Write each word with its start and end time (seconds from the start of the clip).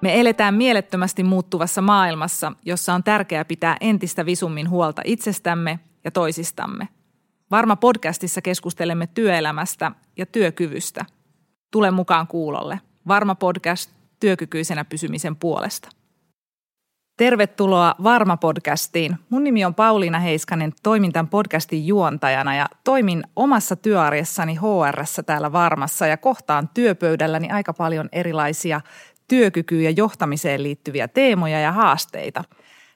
Me 0.00 0.20
eletään 0.20 0.54
mielettömästi 0.54 1.22
muuttuvassa 1.22 1.82
maailmassa, 1.82 2.52
jossa 2.64 2.94
on 2.94 3.04
tärkeää 3.04 3.44
pitää 3.44 3.76
entistä 3.80 4.26
visummin 4.26 4.70
huolta 4.70 5.02
itsestämme 5.04 5.78
ja 6.04 6.10
toisistamme. 6.10 6.88
Varma 7.50 7.76
podcastissa 7.76 8.42
keskustelemme 8.42 9.06
työelämästä 9.06 9.92
ja 10.16 10.26
työkyvystä. 10.26 11.04
Tule 11.70 11.90
mukaan 11.90 12.26
kuulolle. 12.26 12.80
Varma 13.08 13.34
podcast 13.34 13.90
työkykyisenä 14.20 14.84
pysymisen 14.84 15.36
puolesta. 15.36 15.88
Tervetuloa 17.16 17.94
Varma-podcastiin. 18.02 19.16
Mun 19.30 19.44
nimi 19.44 19.64
on 19.64 19.74
Pauliina 19.74 20.18
Heiskanen, 20.18 20.72
toimin 20.82 21.12
tämän 21.12 21.28
podcastin 21.28 21.86
juontajana 21.86 22.56
ja 22.56 22.66
toimin 22.84 23.24
omassa 23.36 23.76
työarjessani 23.76 24.54
hr 24.54 25.04
täällä 25.26 25.52
Varmassa 25.52 26.06
ja 26.06 26.16
kohtaan 26.16 26.68
työpöydälläni 26.74 27.50
aika 27.50 27.72
paljon 27.72 28.08
erilaisia 28.12 28.80
työkykyyn 29.30 29.84
ja 29.84 29.90
johtamiseen 29.90 30.62
liittyviä 30.62 31.08
teemoja 31.08 31.60
ja 31.60 31.72
haasteita. 31.72 32.44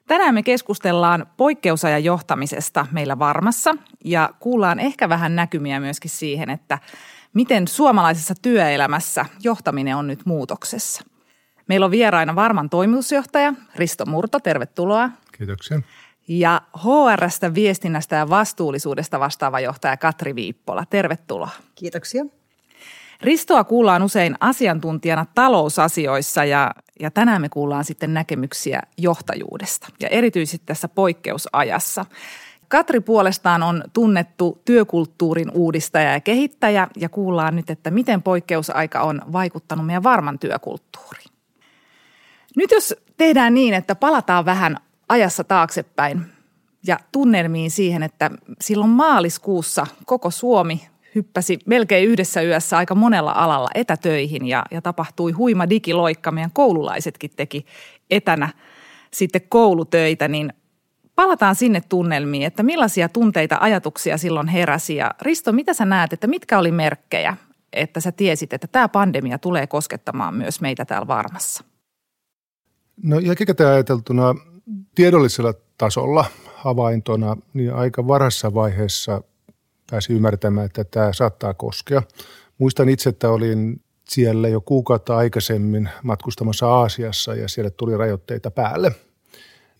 Tänään 0.07 0.33
me 0.33 0.43
keskustellaan 0.43 1.25
poikkeusajan 1.37 2.03
johtamisesta 2.03 2.87
meillä 2.91 3.19
Varmassa 3.19 3.75
ja 4.03 4.29
kuullaan 4.39 4.79
ehkä 4.79 5.09
vähän 5.09 5.35
näkymiä 5.35 5.79
myöskin 5.79 6.11
siihen, 6.11 6.49
että 6.49 6.79
miten 7.33 7.67
suomalaisessa 7.67 8.33
työelämässä 8.41 9.25
johtaminen 9.43 9.95
on 9.95 10.07
nyt 10.07 10.25
muutoksessa– 10.25 11.03
Meillä 11.67 11.85
on 11.85 11.91
vieraina 11.91 12.35
Varman 12.35 12.69
toimitusjohtaja 12.69 13.53
Risto 13.75 14.05
Murto, 14.05 14.39
tervetuloa. 14.39 15.09
Kiitoksia. 15.37 15.81
Ja 16.27 16.61
HRstä 16.77 17.53
viestinnästä 17.53 18.15
ja 18.15 18.29
vastuullisuudesta 18.29 19.19
vastaava 19.19 19.59
johtaja 19.59 19.97
Katri 19.97 20.35
Viippola, 20.35 20.85
tervetuloa. 20.89 21.49
Kiitoksia. 21.75 22.25
Ristoa 23.21 23.63
kuullaan 23.63 24.03
usein 24.03 24.35
asiantuntijana 24.39 25.25
talousasioissa 25.35 26.45
ja, 26.45 26.71
ja 26.99 27.11
tänään 27.11 27.41
me 27.41 27.49
kuullaan 27.49 27.85
sitten 27.85 28.13
näkemyksiä 28.13 28.81
johtajuudesta 28.97 29.87
ja 29.99 30.07
erityisesti 30.07 30.65
tässä 30.65 30.87
poikkeusajassa. 30.87 32.05
Katri 32.67 32.99
puolestaan 32.99 33.63
on 33.63 33.83
tunnettu 33.93 34.61
työkulttuurin 34.65 35.51
uudistaja 35.53 36.11
ja 36.11 36.19
kehittäjä 36.19 36.87
ja 36.97 37.09
kuullaan 37.09 37.55
nyt, 37.55 37.69
että 37.69 37.91
miten 37.91 38.23
poikkeusaika 38.23 39.01
on 39.01 39.21
vaikuttanut 39.33 39.85
meidän 39.85 40.03
varman 40.03 40.39
työkulttuuriin. 40.39 41.31
Nyt 42.55 42.71
jos 42.71 42.95
tehdään 43.17 43.53
niin, 43.53 43.73
että 43.73 43.95
palataan 43.95 44.45
vähän 44.45 44.77
ajassa 45.09 45.43
taaksepäin 45.43 46.25
ja 46.87 46.99
tunnelmiin 47.11 47.71
siihen, 47.71 48.03
että 48.03 48.31
silloin 48.61 48.91
maaliskuussa 48.91 49.87
koko 50.05 50.31
Suomi 50.31 50.87
hyppäsi 51.15 51.59
melkein 51.65 52.07
yhdessä 52.07 52.41
yössä 52.41 52.77
aika 52.77 52.95
monella 52.95 53.31
alalla 53.31 53.69
etätöihin 53.75 54.47
ja, 54.47 54.65
ja 54.71 54.81
tapahtui 54.81 55.31
huima 55.31 55.69
digiloikka. 55.69 56.31
Meidän 56.31 56.51
koululaisetkin 56.51 57.31
teki 57.35 57.65
etänä 58.09 58.49
sitten 59.13 59.41
koulutöitä, 59.49 60.27
niin 60.27 60.53
palataan 61.15 61.55
sinne 61.55 61.81
tunnelmiin, 61.89 62.43
että 62.43 62.63
millaisia 62.63 63.09
tunteita, 63.09 63.57
ajatuksia 63.61 64.17
silloin 64.17 64.47
heräsi. 64.47 64.95
Ja 64.95 65.11
Risto, 65.21 65.51
mitä 65.51 65.73
sä 65.73 65.85
näet, 65.85 66.13
että 66.13 66.27
mitkä 66.27 66.59
oli 66.59 66.71
merkkejä, 66.71 67.37
että 67.73 67.99
sä 67.99 68.11
tiesit, 68.11 68.53
että 68.53 68.67
tämä 68.67 68.89
pandemia 68.89 69.37
tulee 69.37 69.67
koskettamaan 69.67 70.33
myös 70.33 70.61
meitä 70.61 70.85
täällä 70.85 71.07
varmassa? 71.07 71.63
No 73.03 73.19
jälkikäteen 73.19 73.69
ajateltuna 73.69 74.35
tiedollisella 74.95 75.53
tasolla 75.77 76.25
havaintona, 76.55 77.37
niin 77.53 77.73
aika 77.73 78.07
varhaisessa 78.07 78.53
vaiheessa 78.53 79.21
pääsi 79.91 80.13
ymmärtämään, 80.13 80.65
että 80.65 80.83
tämä 80.83 81.13
saattaa 81.13 81.53
koskea. 81.53 82.01
Muistan 82.57 82.89
itse, 82.89 83.09
että 83.09 83.29
olin 83.29 83.81
siellä 84.09 84.47
jo 84.47 84.61
kuukautta 84.61 85.17
aikaisemmin 85.17 85.89
matkustamassa 86.03 86.67
Aasiassa 86.67 87.35
ja 87.35 87.47
siellä 87.47 87.69
tuli 87.69 87.97
rajoitteita 87.97 88.51
päälle. 88.51 88.91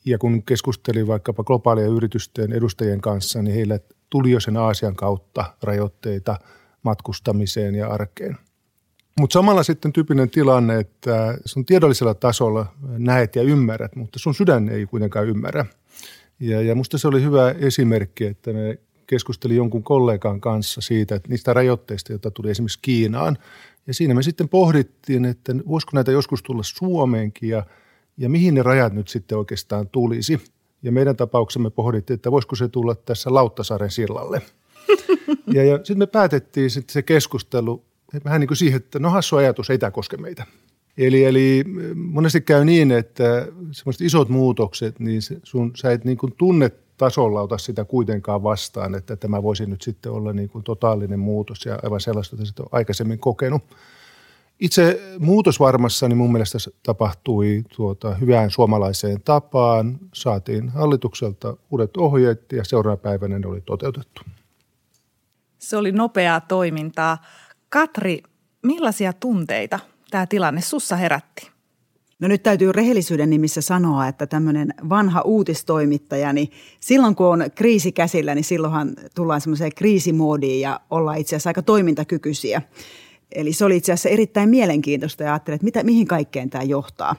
Ja 0.06 0.18
kun 0.18 0.44
keskustelin 0.44 1.08
vaikkapa 1.08 1.44
globaalien 1.44 1.92
yritysten 1.92 2.54
edustajien 2.54 3.02
kanssa, 3.02 3.42
niin 3.42 3.56
heille 3.56 3.82
tuli 4.10 4.32
jo 4.32 4.40
sen 4.40 4.58
Aasian 4.58 4.96
kautta 4.96 5.46
rajoitteita 5.64 6.40
matkustamiseen 6.84 7.76
ja 7.76 7.88
arkeen. 7.88 8.38
Mutta 9.20 9.34
samalla 9.34 9.64
sitten 9.64 9.94
tyypinen 9.94 10.30
tilanne, 10.30 10.80
että 10.80 11.38
sun 11.46 11.66
tiedollisella 11.66 12.14
tasolla 12.14 12.66
näet 12.82 13.36
ja 13.36 13.42
ymmärrät, 13.44 13.96
mutta 13.96 14.20
sun 14.20 14.36
sydän 14.36 14.70
ei 14.70 14.86
kuitenkaan 14.86 15.28
ymmärrä. 15.28 15.66
Ja, 16.40 16.62
ja 16.62 16.76
musta 16.76 16.98
se 16.98 17.08
oli 17.08 17.24
hyvä 17.24 17.52
esimerkki, 17.52 18.26
että 18.26 18.54
me 18.54 18.80
keskustelin 19.08 19.58
jonkun 19.58 19.84
kollegan 19.84 20.42
kanssa 20.42 20.82
siitä, 20.82 21.16
että 21.16 21.30
niistä 21.30 21.54
rajoitteista, 21.54 22.14
joita 22.14 22.32
tuli 22.32 22.50
esimerkiksi 22.50 22.80
Kiinaan. 22.82 23.38
Ja 23.88 23.94
siinä 23.94 24.14
me 24.14 24.24
sitten 24.24 24.50
pohdittiin, 24.50 25.26
että 25.26 25.56
voisiko 25.68 25.92
näitä 25.94 26.12
joskus 26.12 26.44
tulla 26.44 26.64
Suomeenkin 26.64 27.50
ja, 27.50 27.64
ja 28.18 28.30
mihin 28.30 28.54
ne 28.54 28.64
rajat 28.64 28.94
nyt 28.94 29.08
sitten 29.08 29.38
oikeastaan 29.38 29.90
tulisi. 29.90 30.42
Ja 30.84 30.92
meidän 30.92 31.16
tapauksemme 31.16 31.70
pohdittiin, 31.70 32.16
että 32.16 32.32
voisiko 32.32 32.56
se 32.56 32.68
tulla 32.68 32.96
tässä 32.96 33.34
Lauttasaaren 33.34 33.92
sillalle. 33.92 34.42
Ja, 35.54 35.64
ja 35.64 35.78
sitten 35.78 35.98
me 35.98 36.06
päätettiin 36.06 36.70
sitten 36.70 36.94
se 36.94 37.02
keskustelu 37.02 37.84
vähän 38.26 38.40
niin 38.40 38.48
kuin 38.48 38.58
siihen, 38.58 38.78
että 38.78 39.00
no 39.00 39.10
hassu 39.10 39.36
ajatus, 39.36 39.70
ei 39.70 39.78
tämä 39.78 39.92
koske 39.92 40.18
meitä. 40.18 40.46
Eli, 40.98 41.26
eli 41.26 41.64
monesti 41.96 42.42
käy 42.42 42.66
niin, 42.66 42.92
että 42.92 43.48
semmoiset 43.72 44.02
isot 44.02 44.30
muutokset, 44.30 45.00
niin 45.00 45.22
sun, 45.44 45.72
sä 45.76 45.92
et 45.92 46.06
niin 46.06 46.18
kuin 46.18 46.34
tunnetasolla 46.98 47.42
ota 47.42 47.58
sitä 47.58 47.86
kuitenkaan 47.86 48.44
vastaan, 48.44 48.96
että 48.96 49.16
tämä 49.16 49.44
voisi 49.44 49.66
nyt 49.66 49.82
sitten 49.82 50.12
olla 50.12 50.34
niin 50.34 50.50
kuin 50.50 50.64
totaalinen 50.64 51.20
muutos 51.20 51.66
ja 51.66 51.80
aivan 51.84 52.02
sellaista, 52.02 52.36
että 52.36 52.46
sitä 52.46 52.64
on 52.64 52.70
aikaisemmin 52.72 53.20
kokenut. 53.20 53.64
Itse 54.60 55.02
muutos 55.20 55.60
varmassa 55.60 56.08
niin 56.08 56.18
mun 56.18 56.32
mielestä 56.32 56.58
tapahtui 56.84 57.64
tuota, 57.76 58.16
hyvään 58.16 58.52
suomalaiseen 58.52 59.22
tapaan. 59.22 60.00
Saatiin 60.14 60.70
hallitukselta 60.70 61.58
uudet 61.72 61.98
ohjeet 61.98 62.52
ja 62.52 62.64
seuraavana 62.64 63.02
päivänä 63.02 63.40
ne 63.40 63.48
oli 63.48 63.62
toteutettu. 63.62 64.22
Se 65.60 65.78
oli 65.78 65.92
nopeaa 65.92 66.42
toimintaa. 66.42 67.18
Katri, 67.70 68.24
millaisia 68.64 69.14
tunteita 69.14 69.80
tämä 70.12 70.26
tilanne 70.26 70.62
sussa 70.62 70.96
herätti? 70.96 71.55
No 72.20 72.28
nyt 72.28 72.44
täytyy 72.44 72.72
rehellisyyden 72.72 73.30
nimissä 73.30 73.62
sanoa, 73.62 74.08
että 74.08 74.28
tämmöinen 74.28 74.74
vanha 74.90 75.22
uutistoimittaja, 75.22 76.34
niin 76.34 76.52
silloin 76.80 77.16
kun 77.16 77.26
on 77.26 77.46
kriisi 77.56 77.92
käsillä, 77.92 78.36
niin 78.36 78.44
silloinhan 78.44 78.94
tullaan 79.16 79.42
semmoiseen 79.42 79.76
kriisimoodiin 79.76 80.62
ja 80.62 80.80
ollaan 80.90 81.18
itse 81.18 81.36
asiassa 81.36 81.50
aika 81.50 81.62
toimintakykyisiä. 81.62 82.62
Eli 83.36 83.54
se 83.54 83.66
oli 83.66 83.78
itse 83.78 83.94
asiassa 83.94 84.10
erittäin 84.10 84.50
mielenkiintoista 84.50 85.24
ja 85.24 85.34
ajattelin, 85.34 85.56
että 85.56 85.66
mitä, 85.66 85.84
mihin 85.84 86.08
kaikkeen 86.08 86.50
tämä 86.50 86.64
johtaa. 86.64 87.16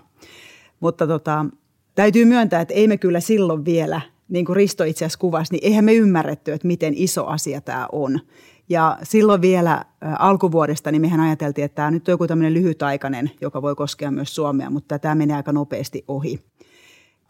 Mutta 0.81 1.07
tota, 1.07 1.47
täytyy 1.95 2.25
myöntää, 2.25 2.61
että 2.61 2.75
ei 2.75 2.89
me 2.89 2.99
kyllä 2.99 3.21
silloin 3.21 3.65
vielä, 3.65 4.01
niin 4.29 4.45
kuin 4.45 4.57
Risto 4.57 4.85
itse 4.85 5.05
asiassa 5.05 5.19
kuvasi, 5.19 5.53
niin 5.53 5.65
eihän 5.65 5.85
me 5.85 5.95
ymmärretty, 5.95 6.53
että 6.53 6.67
miten 6.67 6.95
iso 6.97 7.27
asia 7.27 7.61
tämä 7.61 7.89
on. 7.93 8.21
Ja 8.69 8.99
silloin 9.03 9.41
vielä 9.41 9.85
alkuvuodesta 10.19 10.93
niin 10.93 11.03
mehän 11.03 11.21
ajateltiin, 11.21 11.65
että 11.65 11.77
tämä 11.77 11.91
nyt 11.91 12.09
on 12.09 12.13
joku 12.13 12.27
tämmöinen 12.27 12.55
lyhytaikainen, 12.55 13.31
joka 13.41 13.63
voi 13.63 13.75
koskea 13.75 14.11
myös 14.11 14.35
Suomea, 14.35 14.71
mutta 14.71 14.99
tämä 14.99 15.15
menee 15.15 15.37
aika 15.37 15.53
nopeasti 15.53 16.05
ohi. 16.09 16.45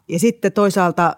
Ja 0.07 0.19
sitten 0.19 0.51
toisaalta 0.51 1.15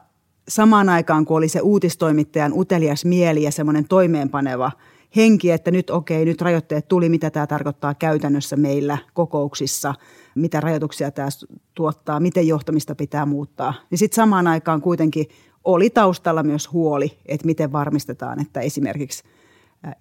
samaan 0.47 0.89
aikaan, 0.89 1.25
kun 1.25 1.37
oli 1.37 1.47
se 1.47 1.59
uutistoimittajan 1.59 2.53
utelias 2.55 3.05
mieli 3.05 3.43
ja 3.43 3.51
semmoinen 3.51 3.87
toimeenpaneva 3.87 4.71
henki, 5.15 5.51
että 5.51 5.71
nyt 5.71 5.89
okei, 5.89 6.25
nyt 6.25 6.41
rajoitteet 6.41 6.87
tuli, 6.87 7.09
mitä 7.09 7.29
tämä 7.29 7.47
tarkoittaa 7.47 7.93
käytännössä 7.93 8.55
meillä 8.55 8.97
kokouksissa, 9.13 9.93
mitä 10.35 10.59
rajoituksia 10.59 11.11
tämä 11.11 11.29
tuottaa, 11.73 12.19
miten 12.19 12.47
johtamista 12.47 12.95
pitää 12.95 13.25
muuttaa. 13.25 13.73
Niin 13.89 13.99
sitten 13.99 14.15
samaan 14.15 14.47
aikaan 14.47 14.81
kuitenkin 14.81 15.25
oli 15.63 15.89
taustalla 15.89 16.43
myös 16.43 16.71
huoli, 16.71 17.17
että 17.25 17.45
miten 17.45 17.71
varmistetaan, 17.71 18.41
että 18.41 18.59
esimerkiksi– 18.59 19.23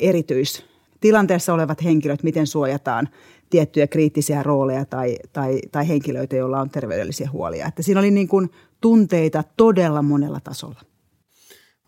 erityistilanteessa 0.00 1.55
olevat 1.55 1.84
henkilöt, 1.84 2.22
miten 2.22 2.47
suojataan 2.47 3.09
tiettyjä 3.50 3.87
kriittisiä 3.87 4.43
rooleja 4.43 4.85
tai, 4.85 5.17
tai, 5.32 5.61
tai 5.73 5.88
henkilöitä, 5.88 6.37
joilla 6.37 6.61
on 6.61 6.70
terveydellisiä 6.70 7.31
huolia. 7.32 7.67
Että 7.67 7.82
siinä 7.82 8.00
oli 8.00 8.11
niin 8.11 8.29
kuin 8.29 8.50
tunteita 8.81 9.44
todella 9.56 10.02
monella 10.02 10.41
tasolla. 10.41 10.81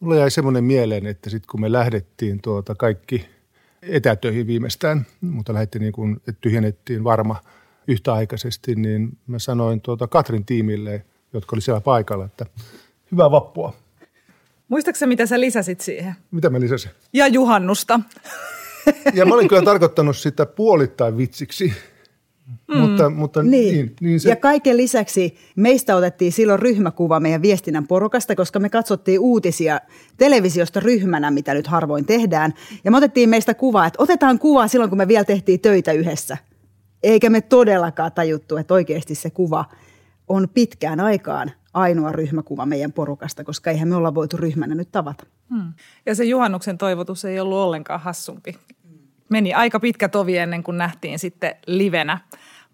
Mulla 0.01 0.17
jäi 0.17 0.31
semmoinen 0.31 0.65
mieleen, 0.65 1.07
että 1.07 1.31
sitten 1.31 1.49
kun 1.51 1.61
me 1.61 1.73
lähdettiin 1.73 2.43
tuota 2.43 2.75
kaikki 2.75 3.27
etätöihin 3.83 4.47
viimeistään, 4.47 5.07
mutta 5.21 5.55
lähdettiin 5.55 5.83
niin 5.83 5.93
kuin, 5.93 6.17
että 6.17 6.41
tyhjennettiin 6.41 7.05
varma 7.05 7.37
yhtäaikaisesti, 7.89 8.75
niin 8.75 9.19
mä 9.27 9.39
sanoin 9.39 9.81
tuota 9.81 10.07
Katrin 10.07 10.45
tiimille, 10.45 11.05
jotka 11.33 11.57
oli 11.57 11.61
siellä 11.61 11.81
paikalla, 11.81 12.25
että 12.25 12.47
hyvää 13.13 13.31
vappua. 13.31 13.73
Muistaaksä, 14.71 15.07
mitä 15.07 15.27
sä 15.27 15.41
lisäsit 15.41 15.81
siihen? 15.81 16.15
Mitä 16.31 16.51
mä 16.51 16.61
lisäsin? 16.61 16.91
Ja 17.13 17.27
juhannusta. 17.27 18.01
Ja 19.15 19.27
mä 19.27 19.35
olin 19.35 19.49
kyllä 19.49 19.63
tarkoittanut 19.63 20.17
sitä 20.17 20.47
puolittain 20.47 21.17
vitsiksi. 21.17 21.73
Mm. 22.69 22.77
Mutta, 22.77 23.11
mutta 23.11 23.43
niin. 23.43 23.75
Niin, 23.75 23.97
niin 24.01 24.21
se... 24.21 24.29
Ja 24.29 24.37
kaiken 24.37 24.77
lisäksi 24.77 25.37
meistä 25.57 25.97
otettiin 25.97 26.33
silloin 26.33 26.59
ryhmäkuva 26.59 27.21
meidän 27.21 27.43
viestinnän 27.43 27.87
porukasta, 27.87 28.37
koska 28.37 28.59
me 28.59 28.69
katsottiin 28.69 29.21
uutisia 29.21 29.81
televisiosta 30.17 30.81
ryhmänä, 30.81 31.31
mitä 31.31 31.55
nyt 31.55 31.67
harvoin 31.67 32.07
tehdään. 32.07 32.55
Ja 32.85 32.91
me 32.91 32.97
otettiin 32.97 33.29
meistä 33.29 33.55
kuvaa, 33.55 33.87
että 33.87 34.03
otetaan 34.03 34.39
kuvaa 34.39 34.69
silloin, 34.69 34.91
kun 34.91 34.99
me 34.99 35.09
vielä 35.09 35.25
tehtiin 35.25 35.61
töitä 35.61 35.93
yhdessä. 35.93 36.37
Eikä 37.03 37.31
me 37.31 37.41
todellakaan 37.41 38.13
tajuttu, 38.13 38.57
että 38.57 38.75
oikeasti 38.75 39.15
se 39.15 39.31
kuva 39.31 39.65
on 40.29 40.49
pitkään 40.55 41.01
aikaan 41.01 41.53
ainoa 41.75 42.13
ryhmäkuva 42.13 42.67
meidän 42.67 42.93
porukasta, 42.93 43.45
koska 43.45 43.71
eihän 43.71 43.89
me 43.89 43.97
olla 43.97 44.15
voitu 44.15 44.37
ryhmänä 44.37 44.75
nyt 44.75 44.93
tavata. 44.93 45.27
Hmm. 45.51 45.73
Ja 46.07 46.15
se 46.15 46.25
juhannuksen 46.25 46.79
toivotus 46.79 47.25
ei 47.25 47.41
ollut 47.41 47.59
ollenkaan 47.59 48.01
hassumpi. 48.01 48.59
Meni 49.29 49.55
aika 49.55 49.81
pitkä 49.81 50.09
tovi 50.09 50.39
ennen 50.39 50.63
kuin 50.63 50.79
nähtiin 50.79 51.19
sitten 51.19 51.55
livenä 51.67 52.19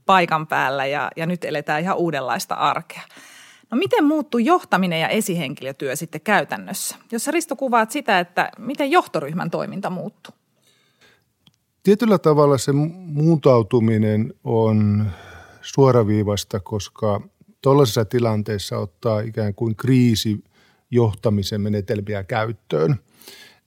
paikan 0.06 0.46
päällä 0.46 0.86
ja, 0.86 1.10
ja 1.16 1.26
nyt 1.26 1.44
eletään 1.44 1.82
ihan 1.82 1.96
uudenlaista 1.96 2.54
arkea. 2.54 3.02
No 3.70 3.78
miten 3.78 4.04
muuttuu 4.04 4.40
johtaminen 4.40 5.00
ja 5.00 5.08
esihenkilötyö 5.08 5.96
sitten 5.96 6.20
käytännössä? 6.20 6.96
Jos 7.12 7.24
sä 7.24 7.30
Risto 7.30 7.56
kuvaat 7.56 7.90
sitä, 7.90 8.20
että 8.20 8.50
miten 8.58 8.90
johtoryhmän 8.90 9.50
toiminta 9.50 9.90
muuttuu? 9.90 10.34
Tietyllä 11.82 12.18
tavalla 12.18 12.58
se 12.58 12.72
muuntautuminen 12.72 14.34
on 14.44 15.06
suoraviivasta, 15.62 16.60
koska 16.60 17.20
tuollaisessa 17.66 18.04
tilanteessa 18.04 18.78
ottaa 18.78 19.20
ikään 19.20 19.54
kuin 19.54 19.76
kriisi 19.76 20.44
johtamisen 20.90 21.60
menetelmiä 21.60 22.24
käyttöön. 22.24 22.96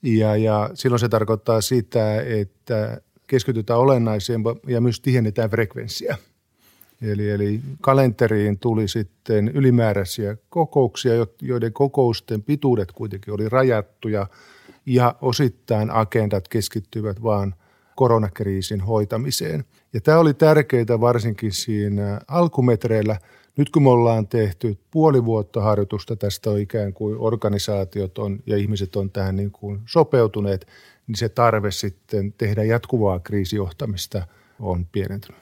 Ja, 0.02 0.36
ja 0.36 0.70
silloin 0.74 1.00
se 1.00 1.10
tarkoittaa 1.10 1.62
sitä, 1.62 2.22
että 2.22 3.02
keskitytään 3.28 3.80
olennaiseen 3.80 4.42
ja 4.68 4.82
myös 4.82 5.00
tihennetään 5.00 5.50
frekvenssiä. 5.50 6.18
Eli, 7.02 7.30
eli 7.30 7.62
kalenteriin 7.82 8.60
tuli 8.60 8.88
sitten 8.88 9.48
ylimääräisiä 9.48 10.38
kokouksia, 10.50 11.14
joiden 11.42 11.74
kokousten 11.74 12.44
pituudet 12.44 12.92
kuitenkin 12.92 13.34
oli 13.34 13.50
rajattuja 13.50 14.28
ja 14.86 15.16
osittain 15.22 15.92
agendat 15.92 16.48
keskittyivät 16.48 17.24
vaan 17.24 17.56
koronakriisin 17.96 18.82
hoitamiseen. 18.82 19.64
Ja 19.94 20.02
tämä 20.02 20.20
oli 20.20 20.34
tärkeää 20.34 21.00
varsinkin 21.02 21.52
siinä 21.52 22.22
alkumetreillä– 22.28 23.18
nyt 23.60 23.70
kun 23.70 23.84
me 23.84 23.90
ollaan 23.90 24.28
tehty 24.28 24.78
puoli 24.92 25.26
vuotta 25.26 25.62
harjoitusta, 25.62 26.16
tästä 26.16 26.50
on 26.50 26.60
ikään 26.60 26.94
kuin 26.94 27.16
organisaatiot 27.20 28.18
on, 28.18 28.40
ja 28.46 28.58
ihmiset 28.58 28.96
on 28.96 29.12
tähän 29.12 29.36
niin 29.36 29.52
kuin 29.52 29.82
sopeutuneet, 29.86 30.68
niin 31.08 31.16
se 31.16 31.30
tarve 31.30 31.72
sitten 31.72 32.34
tehdä 32.34 32.64
jatkuvaa 32.64 33.20
kriisijohtamista 33.20 34.28
on 34.60 34.86
pienentynyt. 34.86 35.42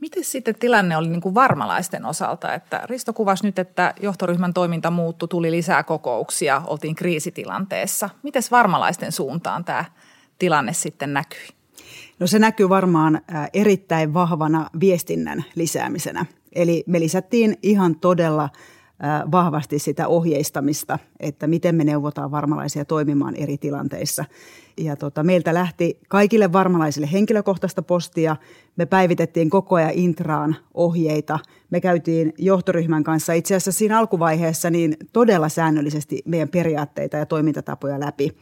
Miten 0.00 0.24
sitten 0.24 0.54
tilanne 0.54 0.96
oli 0.96 1.08
niin 1.08 1.20
kuin 1.20 1.34
varmalaisten 1.34 2.04
osalta? 2.04 2.54
Että 2.54 2.82
Risto 2.84 3.12
kuvasi 3.12 3.44
nyt, 3.44 3.58
että 3.58 3.94
johtoryhmän 4.00 4.54
toiminta 4.54 4.90
muuttui, 4.90 5.28
tuli 5.28 5.50
lisää 5.50 5.82
kokouksia, 5.82 6.62
oltiin 6.66 6.94
kriisitilanteessa. 6.94 8.10
Miten 8.22 8.42
varmalaisten 8.50 9.12
suuntaan 9.12 9.64
tämä 9.64 9.84
tilanne 10.38 10.72
sitten 10.72 11.12
näkyi? 11.12 11.48
No 12.18 12.26
se 12.26 12.38
näkyy 12.38 12.68
varmaan 12.68 13.20
erittäin 13.52 14.14
vahvana 14.14 14.70
viestinnän 14.80 15.44
lisäämisenä. 15.54 16.26
Eli 16.58 16.84
me 16.86 17.00
lisättiin 17.00 17.56
ihan 17.62 18.00
todella 18.00 18.48
vahvasti 19.32 19.78
sitä 19.78 20.08
ohjeistamista, 20.08 20.98
että 21.20 21.46
miten 21.46 21.74
me 21.74 21.84
neuvotaan 21.84 22.30
varmalaisia 22.30 22.84
toimimaan 22.84 23.36
eri 23.36 23.58
tilanteissa. 23.58 24.24
Ja 24.78 24.96
tota, 24.96 25.22
meiltä 25.22 25.54
lähti 25.54 25.98
kaikille 26.08 26.52
varmalaisille 26.52 27.08
henkilökohtaista 27.12 27.82
postia. 27.82 28.36
Me 28.76 28.86
päivitettiin 28.86 29.50
koko 29.50 29.74
ajan 29.74 29.92
intraan 29.94 30.56
ohjeita. 30.74 31.38
Me 31.70 31.80
käytiin 31.80 32.32
johtoryhmän 32.38 33.04
kanssa 33.04 33.32
itse 33.32 33.54
asiassa 33.54 33.78
siinä 33.78 33.98
alkuvaiheessa 33.98 34.70
niin 34.70 34.96
todella 35.12 35.48
säännöllisesti 35.48 36.22
meidän 36.24 36.48
periaatteita 36.48 37.16
ja 37.16 37.26
toimintatapoja 37.26 38.00
läpi. 38.00 38.36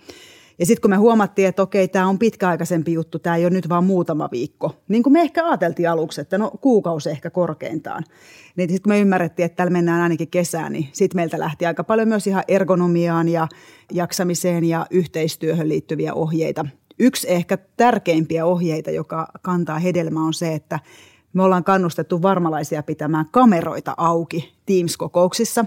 Ja 0.58 0.66
sitten 0.66 0.80
kun 0.80 0.90
me 0.90 0.96
huomattiin, 0.96 1.48
että 1.48 1.62
okei, 1.62 1.88
tämä 1.88 2.08
on 2.08 2.18
pitkäaikaisempi 2.18 2.92
juttu, 2.92 3.18
tämä 3.18 3.36
ei 3.36 3.44
ole 3.44 3.50
nyt 3.50 3.68
vaan 3.68 3.84
muutama 3.84 4.28
viikko. 4.32 4.74
Niin 4.88 5.02
kuin 5.02 5.12
me 5.12 5.20
ehkä 5.20 5.46
ajateltiin 5.46 5.90
aluksi, 5.90 6.20
että 6.20 6.38
no 6.38 6.50
kuukausi 6.60 7.10
ehkä 7.10 7.30
korkeintaan. 7.30 8.04
Niin 8.56 8.68
sitten 8.68 8.82
kun 8.82 8.92
me 8.92 9.00
ymmärrettiin, 9.00 9.46
että 9.46 9.56
täällä 9.56 9.72
mennään 9.72 10.02
ainakin 10.02 10.28
kesään, 10.28 10.72
niin 10.72 10.88
sitten 10.92 11.18
meiltä 11.18 11.38
lähti 11.38 11.66
aika 11.66 11.84
paljon 11.84 12.08
myös 12.08 12.26
ihan 12.26 12.44
ergonomiaan 12.48 13.28
ja 13.28 13.48
jaksamiseen 13.92 14.64
ja 14.64 14.86
yhteistyöhön 14.90 15.68
liittyviä 15.68 16.14
ohjeita. 16.14 16.66
Yksi 16.98 17.30
ehkä 17.30 17.58
tärkeimpiä 17.76 18.46
ohjeita, 18.46 18.90
joka 18.90 19.26
kantaa 19.42 19.78
hedelmää 19.78 20.22
on 20.22 20.34
se, 20.34 20.54
että 20.54 20.80
me 21.36 21.42
ollaan 21.42 21.64
kannustettu 21.64 22.22
varmalaisia 22.22 22.82
pitämään 22.82 23.26
kameroita 23.30 23.94
auki 23.96 24.54
Teams-kokouksissa. 24.66 25.64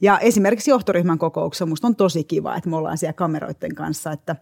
Ja 0.00 0.18
esimerkiksi 0.18 0.70
johtoryhmän 0.70 1.18
kokouksessa 1.18 1.66
minusta 1.66 1.86
on 1.86 1.96
tosi 1.96 2.24
kiva, 2.24 2.56
että 2.56 2.70
me 2.70 2.76
ollaan 2.76 2.98
siellä 2.98 3.12
kameroiden 3.12 3.74
kanssa. 3.74 4.12
Että 4.12 4.36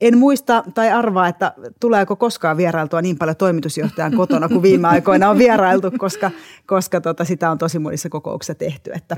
en 0.00 0.18
muista 0.18 0.64
tai 0.74 0.90
arvaa, 0.90 1.28
että 1.28 1.54
tuleeko 1.80 2.16
koskaan 2.16 2.56
vierailtua 2.56 3.02
niin 3.02 3.18
paljon 3.18 3.36
toimitusjohtajan 3.36 4.16
kotona 4.16 4.48
kuin 4.48 4.62
viime 4.62 4.88
aikoina 4.94 5.30
on 5.30 5.38
vierailtu, 5.38 5.90
koska, 5.98 6.30
koska 6.66 7.00
tota, 7.00 7.24
sitä 7.24 7.50
on 7.50 7.58
tosi 7.58 7.78
monissa 7.78 8.08
kokouksissa 8.08 8.54
tehty. 8.54 8.90
Että, 8.94 9.16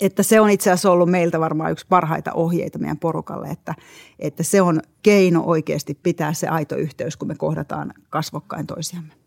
että 0.00 0.22
se 0.22 0.40
on 0.40 0.50
itse 0.50 0.70
asiassa 0.70 0.90
ollut 0.90 1.10
meiltä 1.10 1.40
varmaan 1.40 1.72
yksi 1.72 1.86
parhaita 1.88 2.32
ohjeita 2.32 2.78
meidän 2.78 2.98
porukalle, 2.98 3.48
että, 3.48 3.74
että 4.18 4.42
se 4.42 4.62
on 4.62 4.80
keino 5.02 5.42
oikeasti 5.46 5.98
pitää 6.02 6.32
se 6.32 6.48
aito 6.48 6.76
yhteys, 6.76 7.16
kun 7.16 7.28
me 7.28 7.34
kohdataan 7.34 7.94
kasvokkain 8.10 8.66
toisiamme. 8.66 9.21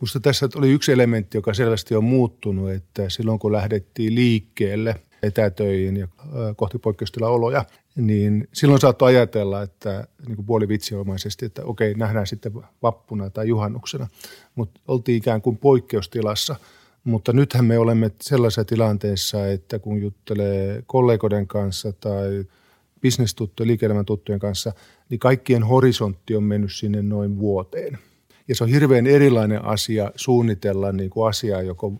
Minusta 0.00 0.20
tässä 0.20 0.48
oli 0.56 0.70
yksi 0.70 0.92
elementti, 0.92 1.38
joka 1.38 1.54
selvästi 1.54 1.94
on 1.94 2.04
muuttunut, 2.04 2.70
että 2.70 3.08
silloin 3.08 3.38
kun 3.38 3.52
lähdettiin 3.52 4.14
liikkeelle 4.14 4.96
etätöihin 5.22 5.96
ja 5.96 6.08
kohti 6.56 6.78
poikkeustilaoloja, 6.78 7.64
niin 7.96 8.48
silloin 8.52 8.80
saattoi 8.80 9.16
ajatella, 9.16 9.62
että 9.62 10.06
niin 10.26 10.36
kuin 10.36 10.46
puolivitsiomaisesti, 10.46 11.46
että 11.46 11.64
okei, 11.64 11.94
nähdään 11.94 12.26
sitten 12.26 12.52
vappuna 12.82 13.30
tai 13.30 13.48
juhannuksena, 13.48 14.06
mutta 14.54 14.80
oltiin 14.88 15.18
ikään 15.18 15.42
kuin 15.42 15.56
poikkeustilassa. 15.56 16.56
Mutta 17.04 17.32
nythän 17.32 17.64
me 17.64 17.78
olemme 17.78 18.10
sellaisessa 18.20 18.64
tilanteessa, 18.64 19.48
että 19.48 19.78
kun 19.78 20.02
juttelee 20.02 20.82
kollegoiden 20.86 21.46
kanssa 21.46 21.92
tai 21.92 22.44
bisnestuttujen, 23.00 23.68
liike 23.68 23.88
tuttujen 24.06 24.40
kanssa, 24.40 24.72
niin 25.08 25.18
kaikkien 25.18 25.62
horisontti 25.62 26.36
on 26.36 26.42
mennyt 26.42 26.72
sinne 26.72 27.02
noin 27.02 27.38
vuoteen– 27.38 27.98
ja 28.48 28.54
se 28.54 28.64
on 28.64 28.70
hirveän 28.70 29.06
erilainen 29.06 29.64
asia 29.64 30.10
suunnitella 30.16 30.92
niin 30.92 31.10
kuin 31.10 31.28
asiaa, 31.28 31.62
joka 31.62 31.90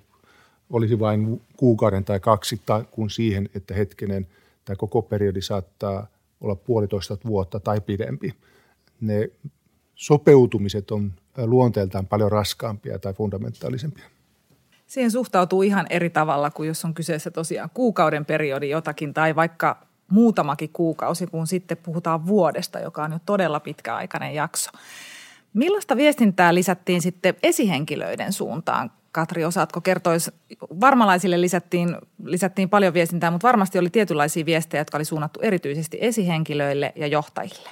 olisi 0.71 0.99
vain 0.99 1.41
kuukauden 1.57 2.05
tai 2.05 2.21
kaksi, 2.21 2.61
tai 2.67 2.85
kuin 2.91 3.11
siihen, 3.11 3.49
että 3.55 3.75
hetkinen, 3.75 4.27
tämä 4.65 4.77
koko 4.77 5.03
periodi 5.03 5.43
saattaa 5.43 6.07
olla 6.41 6.55
puolitoista 6.55 7.17
vuotta 7.27 7.61
tai 7.61 7.81
pidempi. 7.81 8.35
Ne 9.01 9.31
sopeutumiset 9.95 10.91
on 10.91 11.13
luonteeltaan 11.37 12.07
paljon 12.07 12.33
raskaampia 12.33 12.99
tai 12.99 13.15
fundamentaalisempia. 13.15 14.05
Siihen 14.87 15.11
suhtautuu 15.11 15.63
ihan 15.63 15.87
eri 15.91 16.11
tavalla 16.11 16.51
kuin 16.51 16.67
jos 16.67 16.85
on 16.85 16.95
kyseessä 16.95 17.31
tosiaan 17.31 17.71
kuukauden 17.75 18.25
periodi 18.25 18.71
jotakin 18.71 19.15
tai 19.15 19.37
vaikka 19.37 19.87
muutamakin 20.11 20.71
kuukausi, 20.73 21.27
kun 21.27 21.47
sitten 21.47 21.77
puhutaan 21.77 22.27
vuodesta, 22.27 22.81
joka 22.81 23.05
on 23.05 23.13
jo 23.13 23.19
todella 23.27 23.61
pitkäaikainen 23.61 24.35
jakso. 24.35 24.71
Millaista 25.55 25.97
viestintää 25.97 26.55
lisättiin 26.55 27.03
sitten 27.03 27.35
esihenkilöiden 27.43 28.33
suuntaan? 28.33 28.91
Katri, 29.13 29.45
osaatko 29.45 29.81
kertoa, 29.81 30.13
varmalaisille 30.81 31.41
lisättiin, 31.41 31.97
lisättiin 32.25 32.69
paljon 32.69 32.95
viestintää, 32.95 33.31
mutta 33.31 33.49
varmasti 33.49 33.79
oli 33.79 33.91
tietynlaisia 33.91 34.47
viestejä, 34.47 34.81
jotka 34.81 34.99
oli 34.99 35.05
suunnattu 35.05 35.41
erityisesti 35.41 35.99
esihenkilöille 36.01 36.93
ja 36.97 37.07
johtajille. 37.07 37.71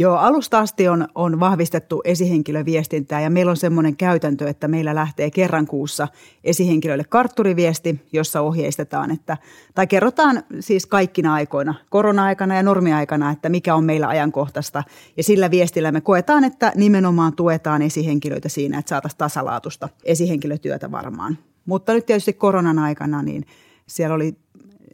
Joo, 0.00 0.16
alusta 0.16 0.58
asti 0.58 0.88
on, 0.88 1.08
on 1.14 1.40
vahvistettu 1.40 2.02
esihenkilöviestintää 2.04 3.20
ja 3.20 3.30
meillä 3.30 3.50
on 3.50 3.56
semmoinen 3.56 3.96
käytäntö, 3.96 4.48
että 4.48 4.68
meillä 4.68 4.94
lähtee 4.94 5.30
kerran 5.30 5.66
kuussa 5.66 6.08
esihenkilöille 6.44 7.04
kartturiviesti, 7.04 8.00
jossa 8.12 8.40
ohjeistetaan, 8.40 9.10
että, 9.10 9.36
tai 9.74 9.86
kerrotaan 9.86 10.42
siis 10.60 10.86
kaikkina 10.86 11.34
aikoina, 11.34 11.74
korona-aikana 11.90 12.56
ja 12.56 12.62
normiaikana, 12.62 13.30
että 13.30 13.48
mikä 13.48 13.74
on 13.74 13.84
meillä 13.84 14.08
ajankohtaista. 14.08 14.82
Ja 15.16 15.22
sillä 15.22 15.50
viestillä 15.50 15.92
me 15.92 16.00
koetaan, 16.00 16.44
että 16.44 16.72
nimenomaan 16.74 17.36
tuetaan 17.36 17.82
esihenkilöitä 17.82 18.48
siinä, 18.48 18.78
että 18.78 18.88
saataisiin 18.88 19.18
tasalaatusta 19.18 19.88
esihenkilötyötä 20.04 20.90
varmaan. 20.90 21.38
Mutta 21.66 21.92
nyt 21.92 22.06
tietysti 22.06 22.32
koronan 22.32 22.78
aikana 22.78 23.22
niin 23.22 23.44
siellä 23.86 24.14
oli 24.14 24.36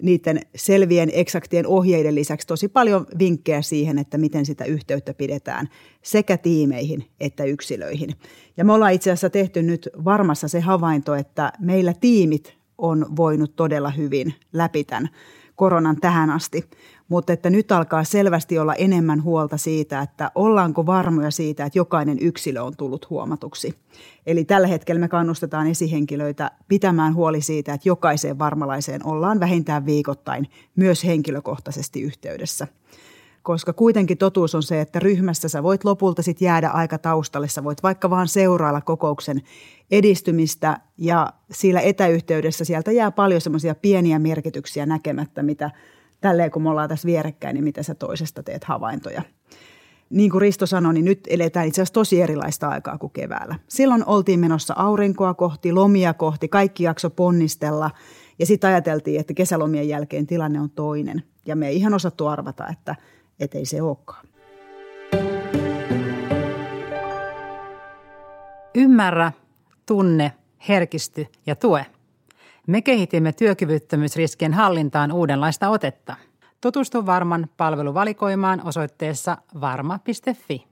niiden 0.04 0.40
selvien 0.56 1.10
eksaktien 1.12 1.66
ohjeiden 1.66 2.14
lisäksi 2.14 2.46
tosi 2.46 2.68
paljon 2.68 3.06
vinkkejä 3.18 3.62
siihen, 3.62 3.98
että 3.98 4.18
miten 4.18 4.46
sitä 4.46 4.64
yhteyttä 4.64 5.14
pidetään 5.14 5.68
sekä 6.02 6.36
tiimeihin 6.36 7.04
että 7.20 7.44
yksilöihin. 7.44 8.14
Ja 8.56 8.64
me 8.64 8.72
ollaan 8.72 8.92
itse 8.92 9.10
asiassa 9.10 9.30
tehty 9.30 9.62
nyt 9.62 9.88
varmassa 10.04 10.48
se 10.48 10.60
havainto, 10.60 11.14
että 11.14 11.52
meillä 11.60 11.94
tiimit 12.00 12.54
on 12.78 13.06
voinut 13.16 13.56
todella 13.56 13.90
hyvin 13.90 14.34
läpi 14.52 14.84
tämän 14.84 15.08
koronan 15.56 15.96
tähän 16.00 16.30
asti 16.30 16.64
mutta 17.08 17.32
että 17.32 17.50
nyt 17.50 17.72
alkaa 17.72 18.04
selvästi 18.04 18.58
olla 18.58 18.74
enemmän 18.74 19.22
huolta 19.22 19.56
siitä, 19.56 20.00
että 20.00 20.30
ollaanko 20.34 20.86
varmoja 20.86 21.30
siitä, 21.30 21.64
että 21.64 21.78
jokainen 21.78 22.18
yksilö 22.20 22.62
on 22.62 22.76
tullut 22.76 23.10
huomatuksi. 23.10 23.74
Eli 24.26 24.44
tällä 24.44 24.66
hetkellä 24.66 25.00
me 25.00 25.08
kannustetaan 25.08 25.66
esihenkilöitä 25.66 26.50
pitämään 26.68 27.14
huoli 27.14 27.40
siitä, 27.40 27.74
että 27.74 27.88
jokaiseen 27.88 28.38
varmalaiseen 28.38 29.06
ollaan 29.06 29.40
vähintään 29.40 29.86
viikoittain 29.86 30.48
myös 30.76 31.04
henkilökohtaisesti 31.04 32.02
yhteydessä. 32.02 32.66
koska 33.42 33.72
kuitenkin 33.72 34.18
totuus 34.18 34.54
on 34.54 34.62
se, 34.62 34.80
että 34.80 34.98
ryhmässä 34.98 35.48
sä 35.48 35.62
voit 35.62 35.84
lopulta 35.84 36.22
sit 36.22 36.40
jäädä 36.40 36.68
aika 36.68 36.98
taustalle. 36.98 37.48
Sä 37.48 37.64
voit 37.64 37.82
vaikka 37.82 38.10
vaan 38.10 38.28
seurailla 38.28 38.80
kokouksen 38.80 39.42
edistymistä 39.90 40.80
ja 40.98 41.32
siellä 41.50 41.80
etäyhteydessä 41.80 42.64
sieltä 42.64 42.92
jää 42.92 43.10
paljon 43.10 43.40
semmoisia 43.40 43.74
pieniä 43.74 44.18
merkityksiä 44.18 44.86
näkemättä, 44.86 45.42
mitä 45.42 45.70
tälleen 46.24 46.50
kun 46.50 46.62
me 46.62 46.70
ollaan 46.70 46.88
tässä 46.88 47.06
vierekkäin, 47.06 47.54
niin 47.54 47.64
mitä 47.64 47.82
sä 47.82 47.94
toisesta 47.94 48.42
teet 48.42 48.64
havaintoja. 48.64 49.22
Niin 50.10 50.30
kuin 50.30 50.40
Risto 50.40 50.66
sanoi, 50.66 50.94
niin 50.94 51.04
nyt 51.04 51.20
eletään 51.30 51.66
itse 51.66 51.82
asiassa 51.82 51.94
tosi 51.94 52.22
erilaista 52.22 52.68
aikaa 52.68 52.98
kuin 52.98 53.12
keväällä. 53.12 53.54
Silloin 53.68 54.04
oltiin 54.06 54.40
menossa 54.40 54.74
aurinkoa 54.76 55.34
kohti, 55.34 55.72
lomia 55.72 56.14
kohti, 56.14 56.48
kaikki 56.48 56.84
jakso 56.84 57.10
ponnistella 57.10 57.90
ja 58.38 58.46
sitten 58.46 58.70
ajateltiin, 58.70 59.20
että 59.20 59.34
kesälomien 59.34 59.88
jälkeen 59.88 60.26
tilanne 60.26 60.60
on 60.60 60.70
toinen. 60.70 61.22
Ja 61.46 61.56
me 61.56 61.68
ei 61.68 61.76
ihan 61.76 61.94
osattu 61.94 62.26
arvata, 62.26 62.68
että– 62.68 62.96
et 63.40 63.54
ei 63.54 63.64
se 63.64 63.82
olekaan. 63.82 64.26
Ymmärrä, 68.74 69.32
tunne, 69.86 70.32
herkisty 70.68 71.26
ja 71.46 71.56
tue. 71.56 71.86
Me 72.66 72.82
kehitimme 72.82 73.32
työkyvyttömyysriskien 73.32 74.54
hallintaan 74.54 75.12
uudenlaista 75.12 75.68
otetta. 75.68 76.16
Tutustu 76.60 77.06
Varman 77.06 77.48
palveluvalikoimaan 77.56 78.60
osoitteessa 78.64 79.36
varma.fi. 79.60 80.66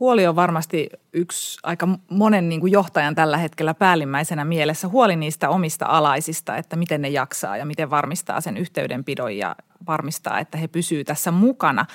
Huoli 0.00 0.26
on 0.26 0.36
varmasti 0.36 0.90
yksi 1.12 1.58
aika 1.62 1.88
monen 2.10 2.48
niin 2.48 2.60
kuin 2.60 2.72
johtajan 2.72 3.14
tällä 3.14 3.36
hetkellä 3.36 3.74
päällimmäisenä 3.74 4.44
mielessä. 4.44 4.88
Huoli 4.88 5.16
niistä 5.16 5.48
omista 5.48 5.86
alaisista, 5.86 6.56
että 6.56 6.76
miten 6.76 7.02
ne 7.02 7.08
jaksaa 7.08 7.56
ja 7.56 7.64
miten 7.64 7.90
varmistaa 7.90 8.40
sen 8.40 8.56
yhteydenpidon 8.56 9.36
ja 9.36 9.56
varmistaa, 9.86 10.38
että 10.38 10.58
he 10.58 10.68
pysyvät 10.68 11.06
tässä 11.06 11.30
mukana. 11.30 11.86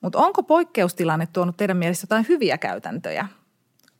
Mutta 0.00 0.18
onko 0.18 0.42
poikkeustilanne 0.42 1.28
tuonut 1.32 1.56
teidän 1.56 1.76
mielestä 1.76 2.04
jotain 2.04 2.28
hyviä 2.28 2.58
käytäntöjä? 2.58 3.28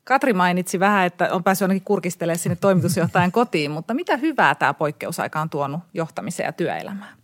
Katri 0.09 0.33
mainitsi 0.33 0.79
vähän, 0.79 1.05
että 1.05 1.33
on 1.33 1.43
päässyt 1.43 1.61
ainakin 1.61 1.85
kurkistelemaan 1.85 2.39
sinne 2.39 2.55
toimitusjohtajan 2.55 3.31
kotiin, 3.31 3.71
mutta 3.71 3.93
mitä 3.93 4.17
hyvää 4.17 4.55
tämä 4.55 4.73
poikkeusaika 4.73 5.41
on 5.41 5.49
tuonut 5.49 5.79
johtamiseen 5.93 6.47
ja 6.47 6.53
työelämään? 6.53 7.17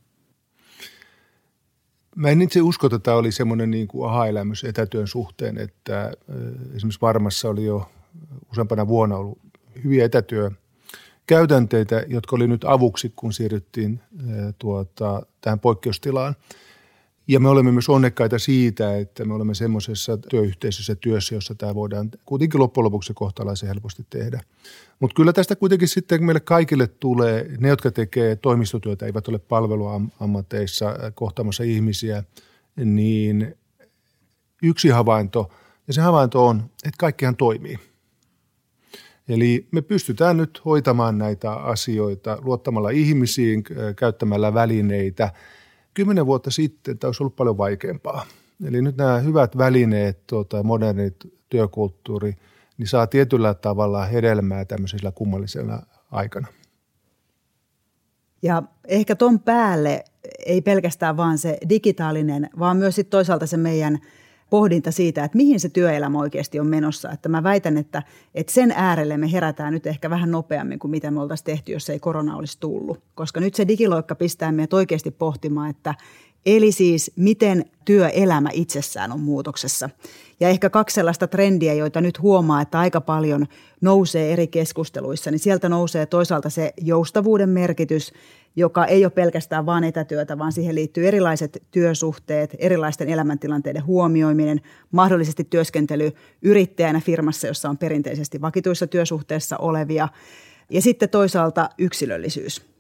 Mä 2.16 2.30
en 2.30 2.42
itse 2.42 2.62
usko, 2.62 2.88
että 2.88 3.00
tämä 3.00 3.18
oli 3.18 3.32
semmoinen 3.32 3.72
niin 3.72 3.88
kuin 3.88 4.10
aha-elämys 4.10 4.64
etätyön 4.64 5.08
suhteen, 5.08 5.58
että 5.58 6.12
esimerkiksi 6.76 7.02
Varmassa 7.02 7.50
oli 7.50 7.66
jo 7.66 7.90
useampana 8.52 8.88
vuonna 8.88 9.16
ollut 9.16 9.40
hyviä 9.84 10.06
etätyökäytänteitä, 10.06 12.04
jotka 12.08 12.36
oli 12.36 12.48
nyt 12.48 12.64
avuksi, 12.64 13.14
kun 13.16 13.34
siirryttiin 13.34 14.02
tuota, 14.60 15.22
tähän 15.42 15.60
poikkeustilaan– 15.60 16.36
ja 17.28 17.40
me 17.40 17.50
olemme 17.50 17.72
myös 17.72 17.90
onnekkaita 17.90 18.40
siitä, 18.40 18.98
että 18.98 19.26
me 19.26 19.34
olemme 19.34 19.56
semmoisessa 19.56 20.18
työyhteisössä 20.18 20.96
työssä, 20.96 21.36
jossa 21.36 21.56
tämä 21.56 21.76
voidaan 21.76 22.12
kuitenkin 22.26 22.60
loppujen 22.60 22.86
lopuksi 22.86 23.14
kohtalaisen 23.14 23.70
helposti 23.70 24.06
tehdä. 24.10 24.42
Mutta 25.00 25.16
kyllä 25.16 25.34
tästä 25.34 25.56
kuitenkin 25.56 25.88
sitten 25.88 26.24
meille 26.24 26.40
kaikille 26.40 26.88
tulee, 26.88 27.52
ne 27.60 27.68
jotka 27.68 27.92
tekee 27.92 28.36
toimistotyötä, 28.36 29.06
eivät 29.06 29.28
ole 29.28 29.40
palveluammateissa 29.40 30.94
kohtaamassa 31.16 31.64
ihmisiä, 31.64 32.24
niin 32.76 33.56
yksi 34.64 34.90
havainto, 34.90 35.52
ja 35.88 35.94
se 35.94 36.02
havainto 36.02 36.48
on, 36.48 36.58
että 36.60 36.98
kaikkihan 36.98 37.36
toimii. 37.36 37.80
Eli 39.30 39.68
me 39.72 39.82
pystytään 39.82 40.38
nyt 40.38 40.62
hoitamaan 40.66 41.18
näitä 41.18 41.52
asioita 41.52 42.38
luottamalla 42.42 42.90
ihmisiin, 42.90 43.64
käyttämällä 43.96 44.54
välineitä– 44.54 45.32
kymmenen 45.96 46.26
vuotta 46.26 46.52
sitten 46.52 46.98
tämä 46.98 47.10
olisi 47.10 47.24
ollut 47.24 47.36
paljon 47.36 47.58
vaikeampaa. 47.58 48.26
Eli 48.66 48.82
nyt 48.82 48.98
nämä 48.98 49.20
hyvät 49.20 49.58
välineet, 49.58 50.28
tuota, 50.28 50.64
modernit 50.64 51.16
työkulttuuri, 51.50 52.36
niin 52.78 52.88
saa 52.88 53.08
tietyllä 53.08 53.54
tavalla 53.54 54.06
hedelmää 54.06 54.66
tämmöisellä 54.66 55.12
kummallisella 55.12 55.82
aikana. 56.12 56.48
Ja 58.42 58.64
ehkä 58.88 59.16
ton 59.16 59.40
päälle 59.40 60.04
ei 60.46 60.62
pelkästään 60.62 61.18
vaan 61.18 61.38
se 61.38 61.58
digitaalinen, 61.70 62.50
vaan 62.60 62.78
myös 62.78 62.96
sit 62.96 63.10
toisaalta 63.10 63.48
se 63.48 63.58
meidän– 63.58 64.00
pohdinta 64.50 64.92
siitä, 64.92 65.24
että 65.24 65.38
mihin 65.38 65.60
se 65.60 65.70
työelämä 65.70 66.20
oikeasti 66.20 66.60
on 66.60 66.68
menossa. 66.68 67.12
Että 67.12 67.30
mä 67.30 67.44
väitän, 67.44 67.78
että, 67.78 68.04
että 68.36 68.54
sen 68.54 68.74
äärelle 68.76 69.18
me 69.18 69.32
herätään 69.32 69.74
nyt 69.74 69.88
ehkä 69.88 70.10
vähän 70.10 70.32
nopeammin 70.32 70.80
kuin 70.80 70.92
mitä 70.92 71.12
me 71.12 71.22
oltaisiin 71.22 71.46
tehty, 71.46 71.72
jos 71.72 71.90
ei 71.90 72.00
korona 72.00 72.38
olisi 72.38 72.60
tullut. 72.60 73.04
Koska 73.16 73.40
nyt 73.40 73.56
se 73.56 73.68
digiloikka 73.68 74.16
pistää 74.16 74.52
meidät 74.52 74.74
oikeasti 74.74 75.12
pohtimaan, 75.12 75.70
että 75.70 75.96
eli 76.46 76.72
siis 76.72 77.12
miten 77.16 77.66
työelämä 77.86 78.50
itsessään 78.54 79.12
on 79.12 79.20
muutoksessa. 79.20 79.90
Ja 80.40 80.50
ehkä 80.50 80.70
kaksi 80.70 80.94
sellaista 80.94 81.28
trendiä, 81.28 81.74
joita 81.74 82.02
nyt 82.02 82.22
huomaa, 82.22 82.62
että 82.62 82.80
aika 82.80 83.02
paljon 83.02 83.46
nousee 83.82 84.34
eri 84.34 84.48
keskusteluissa, 84.48 85.32
niin 85.32 85.40
sieltä 85.40 85.70
nousee 85.70 86.06
toisaalta 86.06 86.50
se 86.50 86.74
joustavuuden 86.82 87.50
merkitys 87.50 88.14
joka 88.56 88.86
ei 88.86 89.06
ole 89.06 89.12
pelkästään 89.12 89.66
vain 89.66 89.84
etätyötä, 89.84 90.38
vaan 90.38 90.52
siihen 90.52 90.76
liittyy 90.76 91.08
erilaiset 91.08 91.64
työsuhteet, 91.72 92.56
erilaisten 92.60 93.10
elämäntilanteiden 93.10 93.86
huomioiminen, 93.86 94.62
mahdollisesti 94.92 95.44
työskentely 95.44 96.12
yrittäjänä 96.42 97.00
firmassa, 97.00 97.48
jossa 97.48 97.70
on 97.70 97.78
perinteisesti 97.78 98.42
vakituissa 98.42 98.88
työsuhteessa 98.88 99.58
olevia, 99.58 100.08
ja 100.70 100.82
sitten 100.82 101.10
toisaalta 101.10 101.70
yksilöllisyys. 101.78 102.75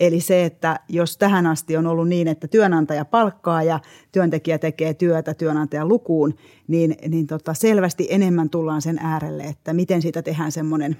Eli 0.00 0.20
se, 0.20 0.44
että 0.44 0.80
jos 0.88 1.18
tähän 1.18 1.46
asti 1.46 1.76
on 1.76 1.86
ollut 1.86 2.08
niin, 2.08 2.28
että 2.28 2.48
työnantaja 2.48 3.04
palkkaa 3.04 3.62
ja 3.62 3.80
työntekijä 4.12 4.58
tekee 4.58 4.94
työtä 4.94 5.34
työnantajan 5.34 5.88
lukuun, 5.88 6.34
niin, 6.68 6.96
niin 7.08 7.26
tota 7.26 7.54
selvästi 7.54 8.06
enemmän 8.10 8.50
tullaan 8.50 8.82
sen 8.82 8.98
äärelle, 8.98 9.42
että 9.42 9.72
miten 9.72 10.02
siitä 10.02 10.22
tehdään 10.22 10.52
semmoinen 10.52 10.96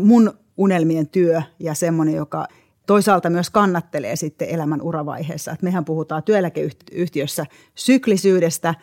mun 0.00 0.32
unelmien 0.56 1.08
työ 1.08 1.42
ja 1.58 1.74
semmoinen, 1.74 2.14
joka 2.14 2.46
toisaalta 2.86 3.30
myös 3.30 3.50
kannattelee 3.50 4.16
sitten 4.16 4.48
elämän 4.48 4.82
uravaiheessa. 4.82 5.52
Että 5.52 5.64
mehän 5.64 5.84
puhutaan 5.84 6.22
työeläkeyhtiössä 6.22 7.46
syklisyydestä, 7.74 8.74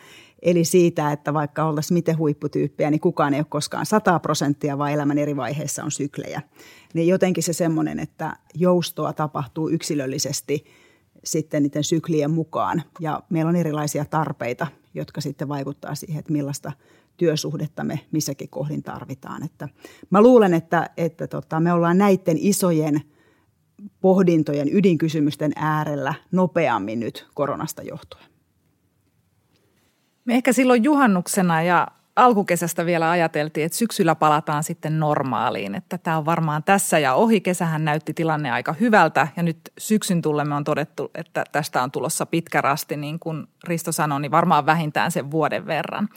eli 0.43 0.65
siitä, 0.65 1.11
että 1.11 1.33
vaikka 1.33 1.65
oltaisiin 1.65 1.93
miten 1.93 2.17
huipputyyppejä, 2.17 2.91
niin 2.91 3.01
kukaan 3.01 3.33
ei 3.33 3.39
ole 3.39 3.45
koskaan 3.49 3.85
100 3.85 4.19
prosenttia, 4.19 4.77
vaan 4.77 4.91
elämän 4.91 5.17
eri 5.17 5.35
vaiheissa 5.35 5.83
on 5.83 5.91
syklejä. 5.91 6.41
Niin 6.93 7.07
jotenkin 7.07 7.43
se 7.43 7.53
semmoinen, 7.53 7.99
että 7.99 8.37
joustoa 8.55 9.13
tapahtuu 9.13 9.69
yksilöllisesti 9.69 10.65
sitten 11.23 11.63
niiden 11.63 11.83
syklien 11.83 12.31
mukaan. 12.31 12.83
Ja 12.99 13.23
meillä 13.29 13.49
on 13.49 13.55
erilaisia 13.55 14.05
tarpeita, 14.05 14.67
jotka 14.93 15.21
sitten 15.21 15.47
vaikuttaa 15.47 15.95
siihen, 15.95 16.19
että 16.19 16.31
millaista 16.31 16.71
työsuhdetta 17.17 17.83
me 17.83 17.99
missäkin 18.11 18.49
kohdin 18.49 18.83
tarvitaan. 18.83 19.43
Että 19.43 19.69
mä 20.09 20.21
luulen, 20.21 20.53
että, 20.53 20.89
että 20.97 21.27
tota, 21.27 21.59
me 21.59 21.73
ollaan 21.73 21.97
näiden 21.97 22.37
isojen– 22.39 23.01
pohdintojen 24.01 24.69
ydinkysymysten 24.73 25.51
äärellä 25.55 26.13
nopeammin 26.31 26.99
nyt 26.99 27.27
koronasta 27.33 27.83
johtuen? 27.83 28.32
Me 30.25 30.33
ehkä 30.33 30.53
silloin 30.53 30.83
juhannuksena 30.83 31.61
ja 31.61 31.87
alkukesästä 32.15 32.85
vielä 32.85 33.11
ajateltiin, 33.11 33.65
että 33.65 33.77
syksyllä 33.77 34.15
palataan 34.15 34.63
sitten 34.63 34.99
normaaliin, 34.99 35.75
että 35.75 35.97
tämä 35.97 36.17
on 36.17 36.25
varmaan 36.25 36.63
tässä 36.63 36.99
ja 36.99 37.13
ohi. 37.13 37.41
Kesähän 37.41 37.85
näytti 37.85 38.13
tilanne 38.13 38.51
aika 38.51 38.73
hyvältä 38.73 39.27
ja 39.37 39.43
nyt 39.43 39.59
syksyn 39.77 40.21
tullemme 40.21 40.55
on 40.55 40.63
todettu, 40.63 41.11
että 41.15 41.43
tästä 41.51 41.83
on 41.83 41.91
tulossa 41.91 42.25
pitkä 42.25 42.61
rasti, 42.61 42.97
niin 42.97 43.19
kuin 43.19 43.47
Risto 43.63 43.91
sanoi, 43.91 44.21
niin 44.21 44.31
varmaan 44.31 44.65
vähintään 44.65 45.11
sen 45.11 45.31
vuoden 45.31 45.65
verran. 45.65 46.09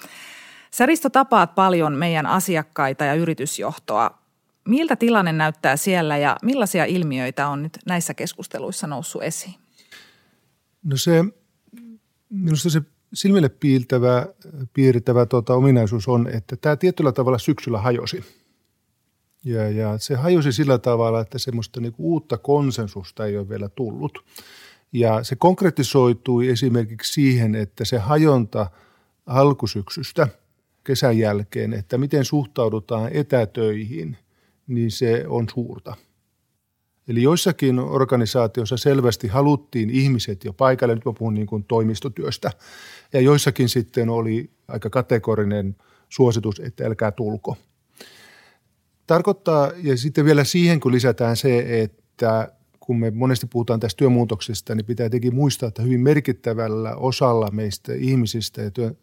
Sä 0.70 0.86
Risto 0.86 1.10
tapaat 1.10 1.54
paljon 1.54 1.92
meidän 1.92 2.26
asiakkaita 2.26 3.04
ja 3.04 3.14
yritysjohtoa. 3.14 4.18
Miltä 4.68 4.96
tilanne 4.96 5.32
näyttää 5.32 5.76
siellä 5.76 6.16
ja 6.16 6.36
millaisia 6.42 6.84
ilmiöitä 6.84 7.48
on 7.48 7.62
nyt 7.62 7.78
näissä 7.86 8.14
keskusteluissa 8.14 8.86
noussut 8.86 9.22
esiin? 9.22 9.54
No 10.84 10.96
se, 10.96 11.24
minusta 12.30 12.70
se 12.70 12.82
silmille 13.14 13.48
piiltävä, 13.48 14.26
piirtävä 14.72 15.26
tuota, 15.26 15.54
ominaisuus 15.54 16.08
on, 16.08 16.28
että 16.28 16.56
tämä 16.56 16.76
tietyllä 16.76 17.12
tavalla 17.12 17.38
syksyllä 17.38 17.80
hajosi. 17.80 18.24
Ja, 19.44 19.70
ja 19.70 19.98
se 19.98 20.14
hajosi 20.14 20.52
sillä 20.52 20.78
tavalla, 20.78 21.20
että 21.20 21.38
semmoista 21.38 21.80
niinku 21.80 22.12
uutta 22.12 22.38
konsensusta 22.38 23.26
ei 23.26 23.38
ole 23.38 23.48
vielä 23.48 23.68
tullut. 23.68 24.24
Ja 24.92 25.24
se 25.24 25.36
konkretisoitui 25.36 26.48
esimerkiksi 26.48 27.12
siihen, 27.12 27.54
että 27.54 27.84
se 27.84 27.98
hajonta 27.98 28.70
alkusyksystä 29.26 30.28
kesän 30.84 31.18
jälkeen, 31.18 31.72
että 31.72 31.98
miten 31.98 32.24
suhtaudutaan 32.24 33.10
etätöihin– 33.12 34.16
niin 34.66 34.90
se 34.90 35.24
on 35.28 35.46
suurta. 35.54 35.96
Eli 37.08 37.22
joissakin 37.22 37.78
organisaatioissa 37.78 38.76
selvästi 38.76 39.28
haluttiin 39.28 39.90
ihmiset 39.90 40.44
jo 40.44 40.52
paikalle, 40.52 40.94
nyt 40.94 41.04
mä 41.04 41.12
puhun 41.18 41.34
niin 41.34 41.46
kuin 41.46 41.64
toimistotyöstä, 41.64 42.50
ja 43.12 43.20
joissakin 43.20 43.68
sitten 43.68 44.08
oli 44.08 44.50
aika 44.68 44.90
kategorinen 44.90 45.76
suositus, 46.08 46.60
että 46.60 46.86
älkää 46.86 47.10
tulko. 47.10 47.56
Tarkoittaa, 49.06 49.72
ja 49.82 49.96
sitten 49.96 50.24
vielä 50.24 50.44
siihen 50.44 50.80
kun 50.80 50.92
lisätään 50.92 51.36
se, 51.36 51.82
että 51.82 52.52
kun 52.86 52.98
me 52.98 53.10
monesti 53.10 53.46
puhutaan 53.46 53.80
tästä 53.80 53.98
työmuutoksesta, 53.98 54.74
niin 54.74 54.84
pitää 54.84 55.04
tietenkin 55.04 55.34
muistaa, 55.34 55.68
että 55.68 55.82
hyvin 55.82 56.00
merkittävällä 56.00 56.94
osalla 56.96 57.50
meistä 57.50 57.92
ihmisistä 57.94 58.62
ja 58.62 58.70
työ, 58.70 58.94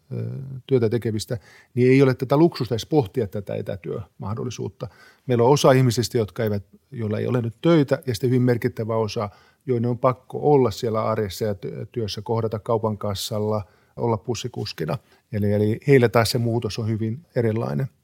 työtä 0.68 0.90
tekevistä, 0.90 1.38
niin 1.74 1.92
ei 1.92 2.02
ole 2.02 2.14
tätä 2.14 2.38
luksusta 2.38 2.76
edes 2.76 2.86
pohtia 2.86 3.28
tätä 3.28 3.56
etätyömahdollisuutta. 3.56 4.88
Meillä 5.28 5.44
on 5.44 5.50
osa 5.50 5.72
ihmisistä, 5.72 6.18
jotka 6.18 6.44
eivät, 6.44 6.64
joilla 6.92 7.20
ei 7.20 7.28
ole 7.28 7.42
nyt 7.42 7.56
töitä, 7.62 8.02
ja 8.08 8.16
sitten 8.16 8.30
hyvin 8.30 8.42
merkittävä 8.42 8.96
osa, 8.96 9.30
joiden 9.66 9.90
on 9.90 10.00
pakko 10.00 10.40
olla 10.42 10.72
siellä 10.72 11.04
arjessa 11.04 11.46
ja 11.46 11.56
työssä, 11.92 12.22
kohdata 12.22 12.60
kaupan 12.60 12.98
kassalla, 12.98 13.64
olla 13.96 14.18
pussikuskina. 14.18 14.98
Eli, 15.32 15.54
eli 15.54 15.80
heillä 15.88 16.10
taas 16.10 16.30
se 16.32 16.38
muutos 16.38 16.80
on 16.80 16.88
hyvin 16.88 17.26
erilainen– 17.36 17.88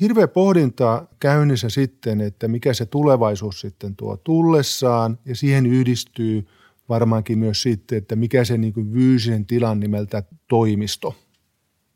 hirveä 0.00 0.28
pohdinta 0.28 1.06
käynnissä 1.20 1.68
sitten, 1.68 2.20
että 2.20 2.48
mikä 2.48 2.74
se 2.74 2.86
tulevaisuus 2.86 3.60
sitten 3.60 3.96
tuo 3.96 4.16
tullessaan 4.16 5.18
ja 5.24 5.36
siihen 5.36 5.66
yhdistyy 5.66 6.46
varmaankin 6.88 7.38
myös 7.38 7.62
sitten, 7.62 7.98
että 7.98 8.16
mikä 8.16 8.44
se 8.44 8.58
niin 8.58 8.92
fyysisen 8.92 9.46
tilan 9.46 9.80
nimeltä 9.80 10.22
toimisto, 10.48 11.14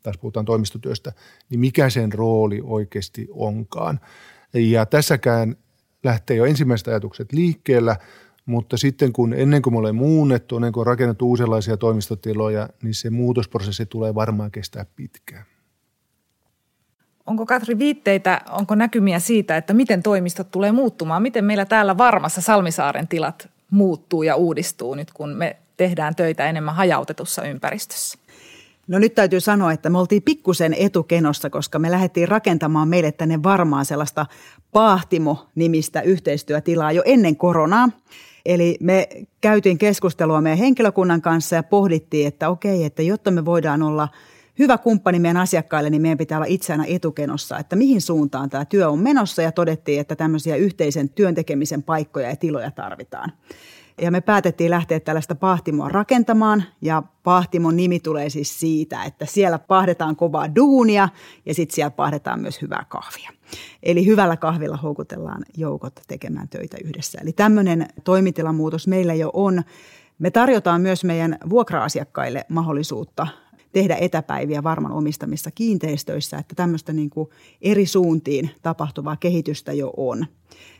tässä 0.03 0.21
puhutaan 0.21 0.45
toimistotyöstä, 0.45 1.13
niin 1.49 1.59
mikä 1.59 1.89
sen 1.89 2.13
rooli 2.13 2.61
oikeasti 2.63 3.27
onkaan. 3.31 3.99
Ja 4.53 4.85
tässäkään 4.85 5.55
lähtee 6.03 6.37
jo 6.37 6.45
ensimmäiset 6.45 6.87
ajatukset 6.87 7.33
liikkeellä, 7.33 7.95
mutta 8.45 8.77
sitten 8.77 9.13
kun 9.13 9.33
ennen 9.33 9.61
kuin 9.61 9.73
me 9.73 9.79
olemme 9.79 9.99
muunnettu, 9.99 10.55
ennen 10.55 10.71
kuin 10.71 10.81
on 10.81 10.87
rakennettu 10.87 11.29
uudenlaisia 11.29 11.77
toimistotiloja, 11.77 12.69
niin 12.83 12.93
se 12.93 13.09
muutosprosessi 13.09 13.85
tulee 13.85 14.15
varmaan 14.15 14.51
kestää 14.51 14.85
pitkään. 14.95 15.45
Onko 17.27 17.45
Katri 17.45 17.79
viitteitä, 17.79 18.41
onko 18.49 18.75
näkymiä 18.75 19.19
siitä, 19.19 19.57
että 19.57 19.73
miten 19.73 20.03
toimistot 20.03 20.51
tulee 20.51 20.71
muuttumaan? 20.71 21.21
Miten 21.21 21.45
meillä 21.45 21.65
täällä 21.65 21.97
varmassa 21.97 22.41
Salmisaaren 22.41 23.07
tilat 23.07 23.49
muuttuu 23.71 24.23
ja 24.23 24.35
uudistuu 24.35 24.95
nyt, 24.95 25.13
kun 25.13 25.29
me 25.29 25.55
tehdään 25.77 26.15
töitä 26.15 26.49
enemmän 26.49 26.75
hajautetussa 26.75 27.43
ympäristössä? 27.43 28.17
No 28.87 28.99
nyt 28.99 29.15
täytyy 29.15 29.39
sanoa, 29.39 29.71
että 29.71 29.89
me 29.89 29.97
oltiin 29.97 30.21
pikkusen 30.21 30.73
etukenossa, 30.73 31.49
koska 31.49 31.79
me 31.79 31.91
lähdettiin 31.91 32.27
rakentamaan 32.27 32.87
meille 32.87 33.11
tänne 33.11 33.43
varmaan 33.43 33.85
sellaista 33.85 34.25
Paahtimo-nimistä 34.71 36.01
yhteistyötilaa 36.01 36.91
jo 36.91 37.01
ennen 37.05 37.35
koronaa. 37.35 37.89
Eli 38.45 38.77
me 38.79 39.09
käytiin 39.41 39.77
keskustelua 39.77 40.41
meidän 40.41 40.59
henkilökunnan 40.59 41.21
kanssa 41.21 41.55
ja 41.55 41.63
pohdittiin, 41.63 42.27
että 42.27 42.49
okei, 42.49 42.83
että 42.83 43.01
jotta 43.01 43.31
me 43.31 43.45
voidaan 43.45 43.83
olla– 43.83 44.07
hyvä 44.59 44.77
kumppani 44.77 45.19
meidän 45.19 45.37
asiakkaille, 45.41 45.89
niin 45.89 46.01
meidän 46.01 46.17
pitää 46.17 46.37
olla 46.37 46.45
itseänä 46.49 46.85
etukenossa, 46.87 47.59
että 47.59 47.75
mihin 47.75 48.01
suuntaan 48.01 48.49
tämä 48.49 48.65
työ 48.65 48.89
on 48.89 48.99
menossa 48.99 49.41
ja 49.41 49.51
todettiin, 49.51 50.01
että 50.01 50.15
tämmöisiä 50.15 50.55
yhteisen 50.55 51.09
työntekemisen 51.09 51.83
paikkoja 51.83 52.29
ja 52.29 52.35
tiloja 52.35 52.71
tarvitaan. 52.71 53.31
Ja 54.01 54.11
me 54.11 54.21
päätettiin 54.21 54.71
lähteä 54.71 54.99
tällaista 54.99 55.35
pahtimoa 55.35 55.89
rakentamaan 55.89 56.63
ja 56.81 57.03
pahtimon 57.23 57.75
nimi 57.75 57.99
tulee 57.99 58.29
siis 58.29 58.59
siitä, 58.59 59.03
että 59.03 59.25
siellä 59.25 59.59
pahdetaan 59.59 60.15
kovaa 60.15 60.55
duunia 60.55 61.09
ja 61.45 61.53
sitten 61.53 61.75
siellä 61.75 61.91
pahdetaan 61.91 62.39
myös 62.39 62.61
hyvää 62.61 62.85
kahvia. 62.89 63.29
Eli 63.83 64.05
hyvällä 64.05 64.37
kahvilla 64.37 64.77
houkutellaan 64.77 65.45
joukot 65.57 65.99
tekemään 66.07 66.49
töitä 66.49 66.77
yhdessä. 66.83 67.19
Eli 67.21 67.33
tämmöinen 67.33 67.87
toimitilamuutos 68.03 68.87
meillä 68.87 69.13
jo 69.13 69.29
on. 69.33 69.63
Me 70.19 70.31
tarjotaan 70.31 70.81
myös 70.81 71.03
meidän 71.03 71.37
vuokra-asiakkaille 71.49 72.45
mahdollisuutta 72.49 73.27
tehdä 73.75 73.95
etäpäiviä 73.95 74.63
varman 74.63 74.91
omistamissa 74.91 75.51
kiinteistöissä, 75.51 76.37
että 76.37 76.55
tämmöistä 76.55 76.93
niin 76.93 77.09
kuin 77.09 77.29
eri 77.61 77.85
suuntiin 77.85 78.49
tapahtuvaa 78.61 79.15
kehitystä 79.15 79.73
jo 79.73 79.93
on. 79.97 80.25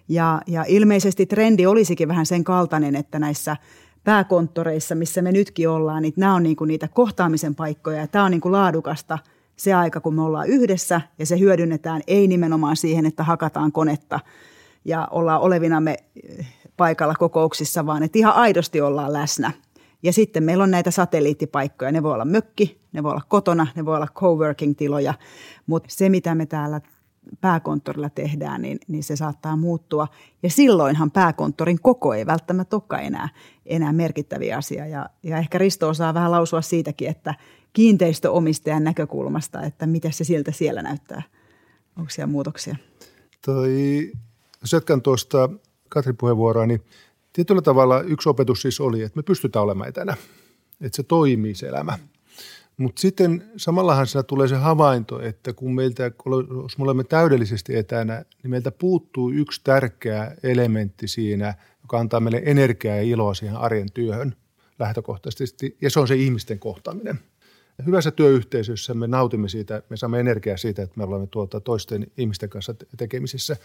Ja, 0.09 0.41
ja 0.47 0.65
ilmeisesti 0.67 1.25
trendi 1.25 1.65
olisikin 1.65 2.07
vähän 2.07 2.25
sen 2.25 2.43
kaltainen, 2.43 2.95
että 2.95 3.19
näissä 3.19 3.57
pääkonttoreissa, 4.03 4.95
missä 4.95 5.21
me 5.21 5.31
nytkin 5.31 5.69
ollaan, 5.69 6.01
niin 6.01 6.13
nämä 6.17 6.35
on 6.35 6.43
niin 6.43 6.55
kuin 6.55 6.67
niitä 6.67 6.87
kohtaamisen 6.87 7.55
paikkoja 7.55 7.97
ja 7.97 8.07
tämä 8.07 8.25
on 8.25 8.31
niin 8.31 8.41
kuin 8.41 8.51
laadukasta 8.51 9.17
se 9.55 9.73
aika, 9.73 9.99
kun 9.99 10.15
me 10.15 10.21
ollaan 10.21 10.47
yhdessä 10.47 11.01
ja 11.19 11.25
se 11.25 11.39
hyödynnetään 11.39 12.01
ei 12.07 12.27
nimenomaan 12.27 12.77
siihen, 12.77 13.05
että 13.05 13.23
hakataan 13.23 13.71
konetta 13.71 14.19
ja 14.85 15.07
ollaan 15.11 15.41
olevinamme 15.41 15.97
paikalla 16.77 17.15
kokouksissa, 17.15 17.85
vaan 17.85 18.03
että 18.03 18.19
ihan 18.19 18.33
aidosti 18.33 18.81
ollaan 18.81 19.13
läsnä– 19.13 19.51
ja 20.03 20.13
sitten 20.13 20.43
meillä 20.43 20.63
on 20.63 20.71
näitä 20.71 20.91
satelliittipaikkoja. 20.91 21.91
Ne 21.91 22.03
voi 22.03 22.13
olla 22.13 22.25
mökki, 22.25 22.81
ne 22.93 23.03
voi 23.03 23.11
olla 23.11 23.21
kotona, 23.27 23.67
ne 23.75 23.85
voi 23.85 23.95
olla 23.95 24.07
coworking-tiloja. 24.15 25.13
Mutta 25.67 25.89
se, 25.91 26.09
mitä 26.09 26.35
me 26.35 26.45
täällä 26.45 26.81
pääkonttorilla 27.41 28.09
tehdään, 28.09 28.61
niin, 28.61 28.79
niin 28.87 29.03
se 29.03 29.15
saattaa 29.15 29.55
muuttua. 29.55 30.07
Ja 30.43 30.49
silloinhan 30.49 31.11
pääkonttorin 31.11 31.79
koko 31.81 32.13
ei 32.13 32.25
välttämättä 32.25 32.75
olekaan 32.75 33.03
enää, 33.03 33.29
enää 33.65 33.93
merkittäviä 33.93 34.57
asia. 34.57 34.87
Ja, 34.87 35.09
ja 35.23 35.37
ehkä 35.37 35.57
Risto 35.57 35.89
osaa 35.89 36.13
vähän 36.13 36.31
lausua 36.31 36.61
siitäkin, 36.61 37.09
että 37.09 37.35
kiinteistöomistajan 37.73 38.83
näkökulmasta, 38.83 39.61
että 39.61 39.87
mitä 39.87 40.11
se 40.11 40.23
siltä 40.23 40.51
siellä 40.51 40.81
näyttää. 40.81 41.21
Onko 41.97 42.09
siellä 42.09 42.31
muutoksia? 42.31 42.75
Toi, 43.45 44.11
jos 44.61 44.73
jatkan 44.73 45.01
tuosta 45.01 45.49
Katrin 45.89 46.17
puheenvuoroa, 46.17 46.65
niin 46.65 46.81
tietyllä 47.35 47.61
tavalla 47.61 48.01
yksi 48.01 48.29
opetus 48.29 48.61
siis 48.61 48.79
oli, 48.79 49.01
että 49.01 49.17
me 49.17 49.23
pystytään 49.23 49.63
olemaan 49.63 49.89
etänä, 49.89 50.17
että 50.81 50.95
se 50.95 51.03
toimii 51.03 51.55
se 51.55 51.67
elämä. 51.67 51.99
Mutta 52.77 53.01
sitten 53.01 53.43
samallahan 53.57 54.07
siinä 54.07 54.23
tulee 54.23 54.47
se 54.47 54.55
havainto, 54.55 55.21
että 55.21 55.53
kun 55.53 55.75
meiltä, 55.75 56.11
jos 56.63 56.77
me 56.77 56.83
olemme 56.83 57.03
täydellisesti 57.03 57.75
etänä, 57.75 58.25
niin 58.43 58.51
meiltä 58.51 58.71
puuttuu 58.71 59.31
yksi 59.31 59.61
tärkeä 59.63 60.35
elementti 60.43 61.07
siinä, 61.07 61.53
joka 61.81 61.99
antaa 61.99 62.19
meille 62.19 62.41
energiaa 62.45 62.95
ja 62.95 63.01
iloa 63.01 63.33
siihen 63.33 63.57
arjen 63.57 63.91
työhön 63.93 64.35
lähtökohtaisesti, 64.79 65.77
ja 65.81 65.89
se 65.89 65.99
on 65.99 66.07
se 66.07 66.15
ihmisten 66.15 66.59
kohtaaminen. 66.59 67.19
Hyvässä 67.85 68.11
työyhteisössä 68.11 68.93
me 68.93 69.07
nautimme 69.07 69.49
siitä, 69.49 69.83
me 69.89 69.97
saamme 69.97 70.19
energiaa 70.19 70.57
siitä, 70.57 70.83
että 70.83 70.97
me 70.97 71.03
olemme 71.03 71.27
tuota 71.27 71.59
toisten 71.59 72.07
ihmisten 72.17 72.49
kanssa 72.49 72.75
tekemisissä. 72.97 73.57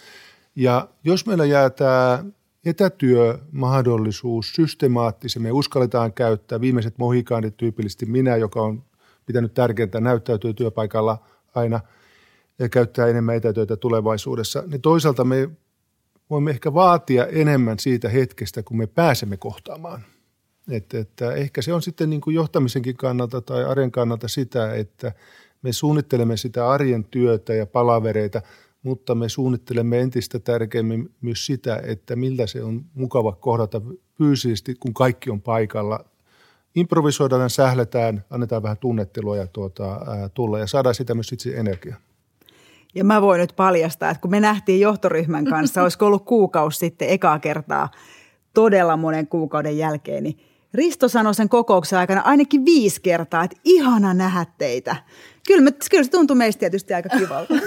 Ja 0.57 0.89
jos 1.05 1.27
meillä 1.27 1.45
jää 1.45 1.71
tämä 1.71 2.25
etätyömahdollisuus 2.65 4.53
systemaattisemmin 4.53 5.49
me 5.49 5.53
uskalletaan 5.53 6.13
käyttää. 6.13 6.61
Viimeiset 6.61 6.99
mohikaanit 6.99 7.57
tyypillisesti 7.57 8.07
minä, 8.07 8.37
joka 8.37 8.63
on 8.63 8.83
pitänyt 9.27 9.55
tärkeintä 9.55 10.01
näyttäytyä 10.01 10.53
työpaikalla 10.53 11.19
aina 11.55 11.81
ja 12.59 12.69
käyttää 12.69 13.07
enemmän 13.07 13.37
etätyötä 13.37 13.77
tulevaisuudessa. 13.77 14.63
Niin 14.67 14.81
toisaalta 14.81 15.25
me 15.25 15.51
voimme 16.31 16.51
ehkä 16.51 16.75
vaatia 16.75 17.27
enemmän 17.27 17.79
siitä 17.79 18.09
hetkestä, 18.09 18.63
kun 18.63 18.79
me 18.79 18.87
pääsemme 18.87 19.37
kohtaamaan. 19.37 20.05
Että, 20.71 20.99
että 20.99 21.33
ehkä 21.33 21.63
se 21.63 21.73
on 21.73 21.83
sitten 21.83 22.11
niin 22.11 22.21
kuin 22.21 22.35
johtamisenkin 22.35 22.97
kannalta 22.97 23.41
tai 23.41 23.65
arjen 23.65 23.91
kannalta 23.91 24.29
sitä, 24.29 24.75
että 24.75 25.13
me 25.63 25.73
suunnittelemme 25.73 26.37
sitä 26.37 26.69
arjen 26.69 27.05
työtä 27.05 27.55
ja 27.55 27.67
palavereita– 27.67 28.43
mutta 28.83 29.15
me 29.15 29.29
suunnittelemme 29.29 30.01
entistä 30.01 30.39
tärkeämmin 30.39 31.15
myös 31.21 31.47
sitä, 31.47 31.81
että 31.85 32.17
miltä 32.17 32.47
se 32.47 32.63
on 32.63 32.85
mukava 32.95 33.33
kohdata 33.33 33.81
fyysisesti, 34.19 34.75
kun 34.75 34.95
kaikki 34.95 35.31
on 35.31 35.41
paikalla. 35.41 36.05
Improvisoidaan, 36.75 37.51
sähletään, 37.51 38.25
annetaan 38.31 38.63
vähän 38.63 38.79
tunnettelua 38.79 39.37
ja 39.37 39.47
tuota, 39.47 39.93
ää, 39.93 40.29
tulla 40.29 40.59
ja 40.59 40.67
saadaan 40.67 40.95
sitä 40.95 41.15
myös 41.15 41.33
itse 41.33 41.51
energiaa. 41.57 41.99
Ja 42.95 43.05
mä 43.05 43.23
voin 43.23 43.41
nyt 43.41 43.53
paljastaa, 43.57 44.11
että 44.11 44.21
kun 44.21 44.31
me 44.31 44.41
nähtiin 44.41 44.81
johtoryhmän 44.81 45.45
kanssa, 45.45 45.83
olisiko 45.83 46.07
ollut 46.07 46.25
kuukausi 46.25 46.79
sitten 46.79 47.09
ekaa 47.09 47.39
kertaa 47.39 47.89
todella 48.55 48.97
monen 48.97 49.27
kuukauden 49.27 49.79
jälkeen, 49.79 50.23
niin 50.23 50.39
Risto 50.75 51.09
sanoi 51.09 51.35
sen 51.35 51.49
kokouksen 51.49 51.99
aikana 51.99 52.21
ainakin 52.21 52.65
viisi 52.65 53.01
kertaa, 53.01 53.45
että 53.45 53.57
ihana 53.65 54.15
nähdä 54.15 54.47
teitä. 54.59 54.97
Kyllä, 55.47 55.63
me, 55.63 55.71
kyllä 55.91 56.05
se 56.05 56.11
tuntui 56.11 56.37
meistä 56.37 56.61
tietysti 56.61 56.95
aika 56.95 57.09
kivalta. 57.09 57.55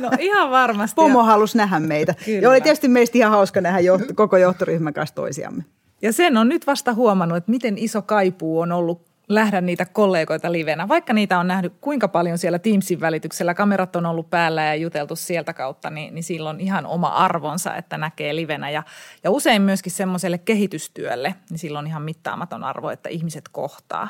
No 0.00 0.10
ihan 0.18 0.50
varmasti. 0.50 0.94
Pomo 0.94 1.22
halusi 1.22 1.58
nähdä 1.58 1.80
meitä. 1.80 2.14
Kyllä. 2.24 2.40
Ja 2.40 2.50
oli 2.50 2.60
tietysti 2.60 2.88
meistä 2.88 3.18
ihan 3.18 3.30
hauska 3.30 3.60
nähdä 3.60 3.80
johto, 3.80 4.14
koko 4.14 4.36
johtoryhmän 4.36 4.94
kanssa 4.94 5.14
toisiamme. 5.14 5.64
Ja 6.02 6.12
sen 6.12 6.36
on 6.36 6.48
nyt 6.48 6.66
vasta 6.66 6.94
huomannut, 6.94 7.36
että 7.36 7.50
miten 7.50 7.78
iso 7.78 8.02
kaipuu 8.02 8.60
on 8.60 8.72
ollut 8.72 9.09
nähdä 9.30 9.60
niitä 9.60 9.86
kollegoita 9.86 10.52
livenä. 10.52 10.88
Vaikka 10.88 11.12
niitä 11.12 11.38
on 11.38 11.46
nähnyt 11.46 11.72
kuinka 11.80 12.08
paljon 12.08 12.38
siellä 12.38 12.58
Teamsin 12.58 13.00
välityksellä, 13.00 13.54
kamerat 13.54 13.96
on 13.96 14.06
ollut 14.06 14.30
päällä 14.30 14.64
ja 14.64 14.74
juteltu 14.74 15.16
sieltä 15.16 15.52
kautta, 15.52 15.90
niin, 15.90 16.14
niin 16.14 16.24
silloin 16.24 16.60
ihan 16.60 16.86
oma 16.86 17.08
arvonsa, 17.08 17.76
että 17.76 17.98
näkee 17.98 18.36
livenä. 18.36 18.70
Ja, 18.70 18.82
ja 19.24 19.30
usein 19.30 19.62
myöskin 19.62 19.92
semmoiselle 19.92 20.38
kehitystyölle, 20.38 21.34
niin 21.50 21.58
silloin 21.58 21.86
ihan 21.86 22.02
mittaamaton 22.02 22.64
arvo, 22.64 22.90
että 22.90 23.08
ihmiset 23.08 23.48
kohtaa. 23.48 24.08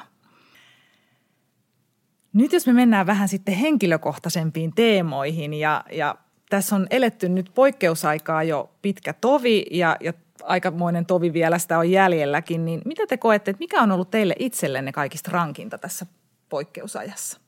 Nyt 2.32 2.52
jos 2.52 2.66
me 2.66 2.72
mennään 2.72 3.06
vähän 3.06 3.28
sitten 3.28 3.54
henkilökohtaisempiin 3.54 4.72
teemoihin 4.74 5.54
ja, 5.54 5.84
ja 5.92 6.14
tässä 6.50 6.76
on 6.76 6.86
eletty 6.90 7.28
nyt 7.28 7.50
poikkeusaikaa 7.54 8.42
jo 8.42 8.70
pitkä 8.82 9.12
tovi 9.12 9.66
ja, 9.70 9.96
ja 10.00 10.12
aikamoinen 10.44 11.06
tovi 11.06 11.32
vielä 11.32 11.58
sitä 11.58 11.78
on 11.78 11.90
jäljelläkin, 11.90 12.64
niin 12.64 12.82
mitä 12.84 13.06
te 13.06 13.16
koette, 13.16 13.50
että 13.50 13.60
mikä 13.60 13.82
on 13.82 13.92
ollut 13.92 14.10
teille 14.10 14.34
itsellenne 14.38 14.92
kaikista 14.92 15.30
rankinta 15.30 15.78
tässä 15.78 16.06
poikkeusajassa? 16.48 17.40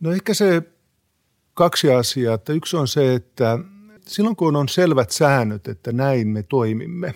No 0.00 0.12
ehkä 0.12 0.34
se 0.34 0.62
kaksi 1.54 1.92
asiaa. 1.92 2.34
Että 2.34 2.52
yksi 2.52 2.76
on 2.76 2.88
se, 2.88 3.14
että 3.14 3.58
silloin 4.06 4.36
kun 4.36 4.56
on 4.56 4.68
selvät 4.68 5.10
säännöt, 5.10 5.68
että 5.68 5.92
näin 5.92 6.28
me 6.28 6.42
toimimme, 6.42 7.14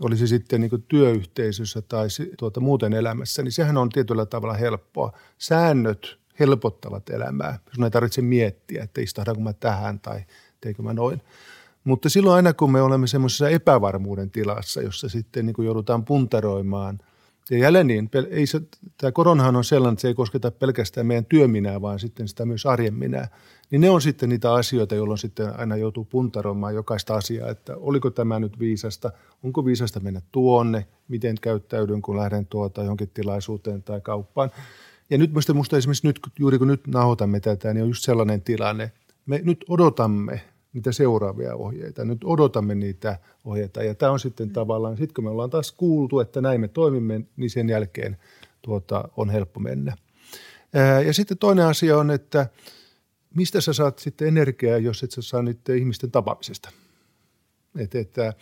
oli 0.00 0.16
se 0.16 0.26
sitten 0.26 0.60
niin 0.60 0.84
työyhteisössä 0.88 1.82
tai 1.82 2.06
tuota, 2.38 2.60
muuten 2.60 2.92
elämässä, 2.92 3.42
niin 3.42 3.52
sehän 3.52 3.76
on 3.76 3.88
tietyllä 3.88 4.26
tavalla 4.26 4.54
helppoa. 4.54 5.12
Säännöt 5.38 6.18
helpottavat 6.40 7.10
elämää. 7.10 7.58
Sun 7.74 7.84
ei 7.84 7.90
tarvitse 7.90 8.22
miettiä, 8.22 8.82
että 8.82 9.00
istahdanko 9.00 9.40
mä 9.40 9.52
tähän 9.52 10.00
tai 10.00 10.24
teikö 10.60 10.82
mä 10.82 10.92
noin. 10.92 11.22
Mutta 11.86 12.08
silloin 12.08 12.36
aina 12.36 12.52
kun 12.52 12.72
me 12.72 12.82
olemme 12.82 13.06
semmoisessa 13.06 13.48
epävarmuuden 13.48 14.30
tilassa, 14.30 14.82
jossa 14.82 15.08
sitten 15.08 15.46
niin 15.46 15.54
kuin 15.54 15.66
joudutaan 15.66 16.04
puntaroimaan– 16.04 16.98
ja 17.50 17.58
jälleen 17.58 17.86
niin, 17.86 18.10
ei 18.30 18.46
se, 18.46 18.60
tämä 18.96 19.12
koronahan 19.12 19.56
on 19.56 19.64
sellainen, 19.64 19.92
että 19.92 20.00
se 20.00 20.08
ei 20.08 20.14
kosketa 20.14 20.50
pelkästään 20.50 21.06
meidän 21.06 21.24
työminää, 21.24 21.80
vaan 21.80 21.98
sitten 21.98 22.28
sitä 22.28 22.44
myös 22.44 22.66
arjen 22.66 22.94
minää. 22.94 23.28
Niin 23.70 23.80
ne 23.80 23.90
on 23.90 24.00
sitten 24.00 24.28
niitä 24.28 24.52
asioita, 24.52 24.94
jolloin 24.94 25.18
sitten 25.18 25.60
aina 25.60 25.76
joutuu 25.76 26.04
puntaroimaan 26.04 26.74
jokaista 26.74 27.14
asiaa, 27.14 27.50
että 27.50 27.76
oliko 27.76 28.10
tämä 28.10 28.38
nyt 28.38 28.58
viisasta, 28.58 29.12
onko 29.42 29.64
viisasta 29.64 30.00
mennä 30.00 30.20
tuonne, 30.32 30.86
miten 31.08 31.36
käyttäydyn, 31.40 32.02
kun 32.02 32.16
lähden 32.16 32.46
tuota 32.46 32.82
johonkin 32.82 33.10
tilaisuuteen 33.14 33.82
tai 33.82 34.00
kauppaan. 34.00 34.50
Ja 35.10 35.18
nyt 35.18 35.30
minusta, 35.30 35.52
minusta 35.52 35.76
esimerkiksi 35.76 36.06
nyt, 36.06 36.20
juuri 36.38 36.58
kun 36.58 36.68
nyt 36.68 36.86
nauhoitamme 36.86 37.40
tätä, 37.40 37.74
niin 37.74 37.82
on 37.82 37.88
just 37.88 38.04
sellainen 38.04 38.42
tilanne, 38.42 38.92
me 39.26 39.40
nyt 39.44 39.64
odotamme 39.68 40.40
niitä 40.76 40.92
seuraavia 40.92 41.54
ohjeita. 41.54 42.04
Nyt 42.04 42.24
odotamme 42.24 42.74
niitä 42.74 43.18
ohjeita 43.44 43.82
ja 43.82 43.94
tämä 43.94 44.12
on 44.12 44.20
sitten 44.20 44.50
tavallaan, 44.50 44.96
sitten 44.96 45.14
kun 45.14 45.24
me 45.24 45.30
ollaan 45.30 45.50
taas 45.50 45.72
kuultu, 45.72 46.20
että 46.20 46.40
näin 46.40 46.60
me 46.60 46.68
toimimme, 46.68 47.20
niin 47.36 47.50
sen 47.50 47.68
jälkeen 47.68 48.16
tuota, 48.62 49.08
on 49.16 49.30
helppo 49.30 49.60
mennä. 49.60 49.96
Ja 51.06 51.14
sitten 51.14 51.38
toinen 51.38 51.66
asia 51.66 51.98
on, 51.98 52.10
että 52.10 52.46
mistä 53.34 53.60
sä 53.60 53.72
saat 53.72 53.98
sitten 53.98 54.28
energiaa, 54.28 54.78
jos 54.78 55.02
et 55.02 55.10
sä 55.10 55.22
saa 55.22 55.42
niiden 55.42 55.78
ihmisten 55.78 56.10
tapaamisesta. 56.10 56.70
Että, 57.78 57.98
että 57.98 58.34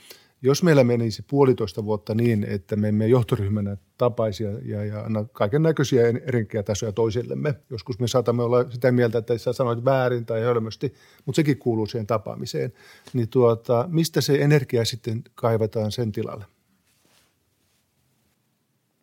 jos 0.44 0.62
meillä 0.62 0.85
menisi 0.85 1.24
puolitoista 1.30 1.85
vuotta 1.85 2.14
niin, 2.14 2.44
että 2.48 2.76
me 2.76 2.88
emme 2.88 3.07
johtoryhmänä 3.07 3.76
tapaisia 3.98 4.50
ja, 4.62 4.85
ja 4.85 5.00
anna 5.00 5.24
kaiken 5.33 5.62
näköisiä 5.62 6.09
energiatasoja 6.09 6.92
toisillemme. 6.92 7.54
Joskus 7.70 7.98
me 7.98 8.09
saatamme 8.09 8.42
olla 8.42 8.70
sitä 8.70 8.92
mieltä, 8.92 9.18
että 9.18 9.38
sä 9.38 9.52
sanoit 9.52 9.85
väärin 9.85 10.26
tai 10.26 10.40
hölmösti, 10.40 10.94
mutta 11.24 11.37
sekin 11.37 11.59
kuuluu 11.59 11.87
siihen 11.87 12.07
tapaamiseen. 12.07 12.72
Niin 13.12 13.28
tuota, 13.28 13.88
mistä 13.88 14.20
se 14.20 14.35
energia 14.42 14.85
sitten 14.85 15.22
kaivetaan 15.35 15.92
sen 15.92 16.12
tilalle? 16.12 16.44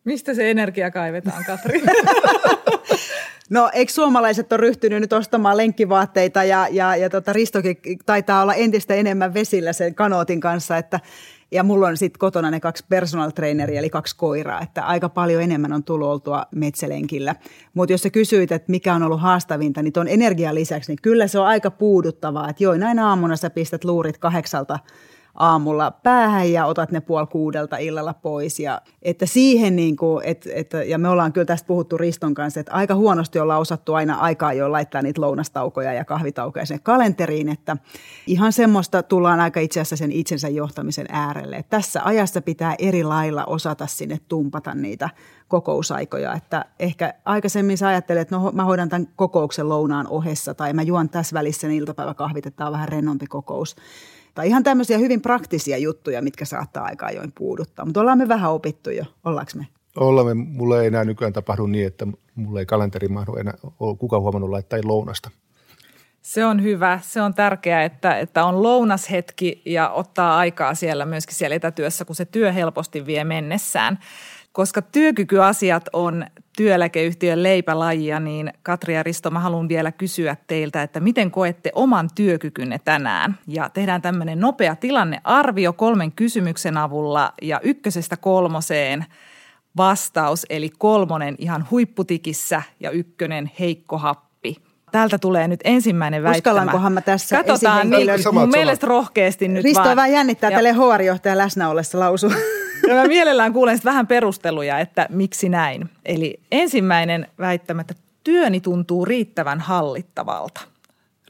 Mistä 0.04 0.34
se 0.34 0.50
energia 0.50 0.90
kaivetaan, 0.90 1.44
Katri? 1.44 1.82
No 3.50 3.70
eikö 3.72 3.92
suomalaiset 3.92 4.52
ole 4.52 4.60
ryhtynyt 4.60 5.00
nyt 5.00 5.12
ostamaan 5.12 5.56
lenkkivaatteita 5.56 6.44
ja, 6.44 6.68
ja, 6.70 6.96
ja 6.96 7.10
tota 7.10 7.32
Ristokin 7.32 7.76
taitaa 8.06 8.42
olla 8.42 8.54
entistä 8.54 8.94
enemmän 8.94 9.34
vesillä 9.34 9.72
sen 9.72 9.94
kanootin 9.94 10.40
kanssa, 10.40 10.76
että 10.76 11.00
ja 11.52 11.62
mulla 11.62 11.88
on 11.88 11.96
sitten 11.96 12.18
kotona 12.18 12.50
ne 12.50 12.60
kaksi 12.60 12.84
personal 12.88 13.30
traineria, 13.30 13.78
eli 13.78 13.90
kaksi 13.90 14.16
koiraa, 14.16 14.60
että 14.60 14.82
aika 14.82 15.08
paljon 15.08 15.42
enemmän 15.42 15.72
on 15.72 15.84
tullut 15.84 16.08
oltua 16.08 16.46
metsälenkillä. 16.54 17.34
Mutta 17.74 17.92
jos 17.92 18.02
sä 18.02 18.10
kysyit, 18.10 18.52
että 18.52 18.70
mikä 18.70 18.94
on 18.94 19.02
ollut 19.02 19.20
haastavinta, 19.20 19.82
niin 19.82 19.92
tuon 19.92 20.08
energian 20.08 20.54
lisäksi, 20.54 20.92
niin 20.92 20.98
kyllä 21.02 21.26
se 21.26 21.38
on 21.38 21.46
aika 21.46 21.70
puuduttavaa. 21.70 22.48
Että 22.48 22.64
joo, 22.64 22.76
näin 22.76 22.98
aamuna 22.98 23.36
sä 23.36 23.50
pistät 23.50 23.84
luurit 23.84 24.18
kahdeksalta 24.18 24.78
aamulla 25.34 25.90
päähän 25.90 26.52
ja 26.52 26.66
otat 26.66 26.90
ne 26.90 27.00
puoli 27.00 27.26
kuudelta 27.26 27.76
illalla 27.76 28.14
pois. 28.14 28.60
Ja, 28.60 28.80
että 29.02 29.26
siihen 29.26 29.76
niin 29.76 29.96
kuin, 29.96 30.24
et, 30.24 30.48
et, 30.54 30.70
ja 30.86 30.98
me 30.98 31.08
ollaan 31.08 31.32
kyllä 31.32 31.44
tästä 31.44 31.66
puhuttu 31.66 31.98
Riston 31.98 32.34
kanssa, 32.34 32.60
että 32.60 32.72
aika 32.72 32.94
huonosti 32.94 33.38
ollaan 33.38 33.60
osattu 33.60 33.94
aina 33.94 34.14
aikaa 34.14 34.52
jo 34.52 34.72
laittaa 34.72 35.02
niitä 35.02 35.20
lounastaukoja 35.20 35.92
ja 35.92 36.04
kahvitaukoja 36.04 36.66
sinne 36.66 36.80
kalenteriin, 36.82 37.48
että 37.48 37.76
ihan 38.26 38.52
semmoista 38.52 39.02
tullaan 39.02 39.40
aika 39.40 39.60
itse 39.60 39.80
asiassa 39.80 39.96
sen 39.96 40.12
itsensä 40.12 40.48
johtamisen 40.48 41.06
äärelle. 41.08 41.56
Että 41.56 41.76
tässä 41.76 42.00
ajassa 42.04 42.42
pitää 42.42 42.74
eri 42.78 43.04
lailla 43.04 43.44
osata 43.44 43.86
sinne 43.86 44.18
tumpata 44.28 44.74
niitä 44.74 45.10
kokousaikoja, 45.48 46.34
että 46.34 46.64
ehkä 46.78 47.14
aikaisemmin 47.24 47.78
sä 47.78 47.88
ajattelet, 47.88 48.22
että 48.22 48.36
no 48.36 48.52
mä 48.52 48.64
hoidan 48.64 48.88
tämän 48.88 49.08
kokouksen 49.16 49.68
lounaan 49.68 50.06
ohessa 50.08 50.54
tai 50.54 50.72
mä 50.72 50.82
juon 50.82 51.08
tässä 51.08 51.34
välissä 51.34 51.68
iltapäiväkahvit, 51.68 52.46
että 52.46 52.56
tämä 52.56 52.68
on 52.68 52.72
vähän 52.72 52.88
rennompi 52.88 53.26
kokous. 53.26 53.76
Tai 54.34 54.48
ihan 54.48 54.62
tämmöisiä 54.62 54.98
hyvin 54.98 55.20
praktisia 55.20 55.78
juttuja, 55.78 56.22
mitkä 56.22 56.44
saattaa 56.44 56.84
aika 56.84 57.06
ajoin 57.06 57.32
puuduttaa. 57.34 57.84
Mutta 57.84 58.00
ollaan 58.00 58.18
me 58.18 58.28
vähän 58.28 58.52
opittu 58.52 58.90
jo, 58.90 59.04
ollaanko 59.24 59.52
me? 59.56 59.66
Ollaan 59.96 60.26
me. 60.26 60.34
Mulle 60.34 60.80
ei 60.80 60.86
enää 60.86 61.04
nykyään 61.04 61.32
tapahdu 61.32 61.66
niin, 61.66 61.86
että 61.86 62.06
mulle 62.34 62.60
ei 62.60 62.66
kalenteri 62.66 63.08
mahdu 63.08 63.36
enää 63.36 63.54
ole 63.80 63.96
kukaan 63.96 64.22
huomannut 64.22 64.50
laittaa 64.50 64.78
lounasta. 64.84 65.30
Se 66.22 66.44
on 66.44 66.62
hyvä. 66.62 66.98
Se 67.02 67.22
on 67.22 67.34
tärkeää, 67.34 67.84
että, 67.84 68.18
että 68.18 68.44
on 68.44 68.62
lounashetki 68.62 69.62
ja 69.64 69.90
ottaa 69.90 70.38
aikaa 70.38 70.74
siellä 70.74 71.06
myöskin 71.06 71.36
siellä 71.36 71.56
etätyössä, 71.56 72.04
kun 72.04 72.16
se 72.16 72.24
työ 72.24 72.52
helposti 72.52 73.06
vie 73.06 73.24
mennessään. 73.24 73.98
Koska 74.52 74.82
työkykyasiat 74.82 75.88
on 75.92 76.26
työeläkeyhtiön 76.56 77.42
leipälajia, 77.42 78.20
niin 78.20 78.52
Katri 78.62 78.94
ja 78.94 79.02
Risto, 79.02 79.30
mä 79.30 79.40
haluan 79.40 79.68
vielä 79.68 79.92
kysyä 79.92 80.36
teiltä, 80.46 80.82
että 80.82 81.00
miten 81.00 81.30
koette 81.30 81.70
oman 81.74 82.08
työkykynne 82.14 82.80
tänään? 82.84 83.38
Ja 83.46 83.68
tehdään 83.68 84.02
tämmöinen 84.02 84.40
nopea 84.40 84.76
tilannearvio 84.76 85.72
kolmen 85.72 86.12
kysymyksen 86.12 86.76
avulla 86.76 87.32
ja 87.42 87.60
ykkösestä 87.62 88.16
kolmoseen 88.16 89.04
vastaus, 89.76 90.46
eli 90.50 90.70
kolmonen 90.78 91.34
ihan 91.38 91.66
huipputikissä 91.70 92.62
ja 92.80 92.90
ykkönen 92.90 93.50
heikko 93.60 93.98
happi. 93.98 94.56
Täältä 94.92 95.18
tulee 95.18 95.48
nyt 95.48 95.60
ensimmäinen 95.64 96.22
väittämä. 96.22 96.52
Uskallankohan 96.52 96.92
mä 96.92 97.00
tässä 97.00 97.36
Katsotaan, 97.36 97.90
niin, 97.90 98.08
mun 98.32 98.48
mielestä 98.48 98.86
rohkeasti 98.86 99.48
nyt 99.48 99.64
Risto 99.64 99.84
vaan. 99.84 99.96
vähän 99.96 100.12
jännittää 100.12 100.50
ja... 100.50 100.56
tälle 100.56 100.72
HR-johtajan 100.72 101.38
läsnä 101.38 101.68
ollessa 101.68 101.98
lausua. 101.98 102.30
Ja 102.88 102.94
mä 102.94 103.04
mielellään 103.04 103.52
kuulen 103.52 103.78
vähän 103.84 104.06
perusteluja, 104.06 104.78
että 104.78 105.06
miksi 105.10 105.48
näin. 105.48 105.90
Eli 106.04 106.40
ensimmäinen 106.52 107.26
väittämä, 107.38 107.80
että 107.80 107.94
työni 108.24 108.60
tuntuu 108.60 109.04
riittävän 109.04 109.60
hallittavalta. 109.60 110.60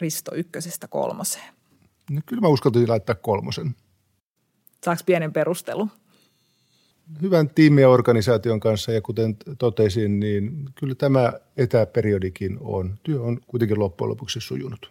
Risto 0.00 0.34
ykkösestä 0.34 0.88
kolmoseen. 0.88 1.54
No, 2.10 2.20
kyllä 2.26 2.40
mä 2.40 2.48
uskaltaisin 2.48 2.88
laittaa 2.88 3.14
kolmosen. 3.14 3.74
Saaks 4.84 5.04
pienen 5.04 5.32
perustelu? 5.32 5.88
Hyvän 7.22 7.50
tiimin 7.50 7.82
ja 7.82 7.88
organisaation 7.88 8.60
kanssa 8.60 8.92
ja 8.92 9.02
kuten 9.02 9.36
totesin, 9.58 10.20
niin 10.20 10.68
kyllä 10.74 10.94
tämä 10.94 11.32
etäperiodikin 11.56 12.58
on. 12.60 12.98
Työ 13.02 13.20
on 13.20 13.40
kuitenkin 13.46 13.78
loppujen 13.78 14.10
lopuksi 14.10 14.40
sujunut. 14.40 14.90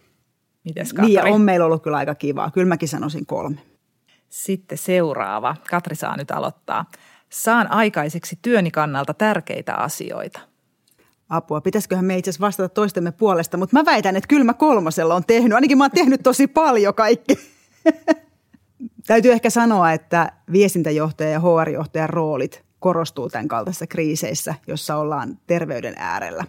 Mites 0.64 0.94
Niin 0.94 1.12
ja 1.12 1.24
on 1.24 1.40
meillä 1.40 1.66
ollut 1.66 1.82
kyllä 1.82 1.96
aika 1.96 2.14
kivaa. 2.14 2.50
Kyllä 2.50 2.68
mäkin 2.68 2.88
sanoisin 2.88 3.26
kolme. 3.26 3.58
Sitten 4.32 4.78
seuraava. 4.78 5.56
Katri 5.70 5.96
saa 5.96 6.16
nyt 6.16 6.30
aloittaa. 6.30 6.84
Saan 7.28 7.70
aikaiseksi 7.70 8.38
työni 8.42 8.70
kannalta 8.70 9.14
tärkeitä 9.14 9.74
asioita. 9.74 10.40
Apua, 11.28 11.60
pitäisiköhän 11.60 12.04
me 12.04 12.18
itse 12.18 12.30
asiassa 12.30 12.46
vastata 12.46 12.68
toistemme 12.68 13.12
puolesta, 13.12 13.56
mutta 13.56 13.76
mä 13.76 13.84
väitän, 13.84 14.16
että 14.16 14.28
kyllä 14.28 14.44
mä 14.44 14.54
kolmosella 14.54 15.14
on 15.14 15.24
tehnyt. 15.24 15.52
Ainakin 15.52 15.78
mä 15.78 15.84
oon 15.84 15.90
tehnyt 15.90 16.20
tosi 16.22 16.46
paljon 16.46 16.94
kaikki. 16.94 17.38
Täytyy 19.06 19.32
ehkä 19.32 19.50
sanoa, 19.50 19.92
että 19.92 20.32
viestintäjohtaja 20.52 21.30
ja 21.30 21.40
HR-johtajan 21.40 22.10
roolit 22.10 22.64
korostuu 22.78 23.28
tämän 23.28 23.48
kaltaisissa 23.48 23.86
kriiseissä, 23.86 24.54
jossa 24.66 24.96
ollaan 24.96 25.38
terveyden 25.46 25.94
äärellä. 25.96 26.44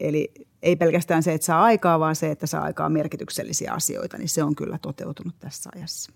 Eli 0.00 0.32
ei 0.62 0.76
pelkästään 0.76 1.22
se, 1.22 1.34
että 1.34 1.44
saa 1.44 1.62
aikaa, 1.62 2.00
vaan 2.00 2.16
se, 2.16 2.30
että 2.30 2.46
saa 2.46 2.62
aikaa 2.62 2.88
merkityksellisiä 2.88 3.72
asioita, 3.72 4.18
niin 4.18 4.28
se 4.28 4.42
on 4.42 4.54
kyllä 4.54 4.78
toteutunut 4.82 5.34
tässä 5.38 5.70
ajassa. 5.76 6.12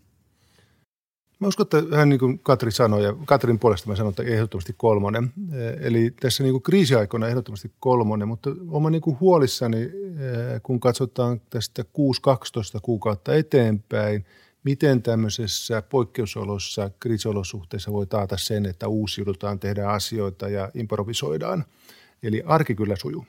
Mä 1.42 1.48
uskon, 1.48 1.64
että 1.64 1.96
hän 1.96 2.08
niin 2.08 2.18
kuin 2.18 2.38
Katri 2.38 2.72
sanoi, 2.72 3.04
ja 3.04 3.16
Katrin 3.26 3.58
puolesta 3.58 3.88
mä 3.88 3.96
sanon, 3.96 4.10
että 4.10 4.22
ehdottomasti 4.22 4.74
kolmonen. 4.76 5.32
Eli 5.80 6.10
tässä 6.20 6.42
niin 6.42 6.52
kuin 6.52 6.62
kriisiaikoina 6.62 7.28
ehdottomasti 7.28 7.72
kolmonen, 7.80 8.28
mutta 8.28 8.50
olen 8.70 8.92
niin 8.92 9.02
kuin 9.02 9.20
huolissani, 9.20 9.90
kun 10.62 10.80
katsotaan 10.80 11.40
tästä 11.50 11.82
6-12 11.82 11.84
kuukautta 12.82 13.34
eteenpäin, 13.34 14.26
miten 14.64 15.02
tämmöisessä 15.02 15.82
poikkeusolossa, 15.82 16.90
kriisiolosuhteissa 17.00 17.92
voi 17.92 18.06
taata 18.06 18.36
sen, 18.36 18.66
että 18.66 18.88
uusiudutaan, 18.88 19.58
tehdään 19.58 19.94
asioita 19.94 20.48
ja 20.48 20.70
improvisoidaan. 20.74 21.64
Eli 22.22 22.42
arki 22.46 22.74
kyllä 22.74 22.96
sujuu. 22.96 23.26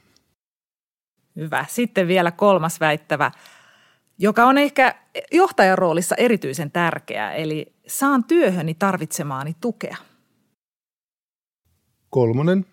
Hyvä. 1.36 1.66
Sitten 1.70 2.08
vielä 2.08 2.32
kolmas 2.32 2.80
väittävä, 2.80 3.32
joka 4.18 4.46
on 4.46 4.58
ehkä 4.58 4.96
johtajan 5.32 5.78
roolissa 5.78 6.16
erityisen 6.16 6.72
tärkeä, 6.72 7.32
eli 7.32 7.73
saan 7.88 8.24
työhöni 8.24 8.74
tarvitsemaani 8.74 9.56
tukea. 9.62 9.98
Kolmonen. 12.10 12.66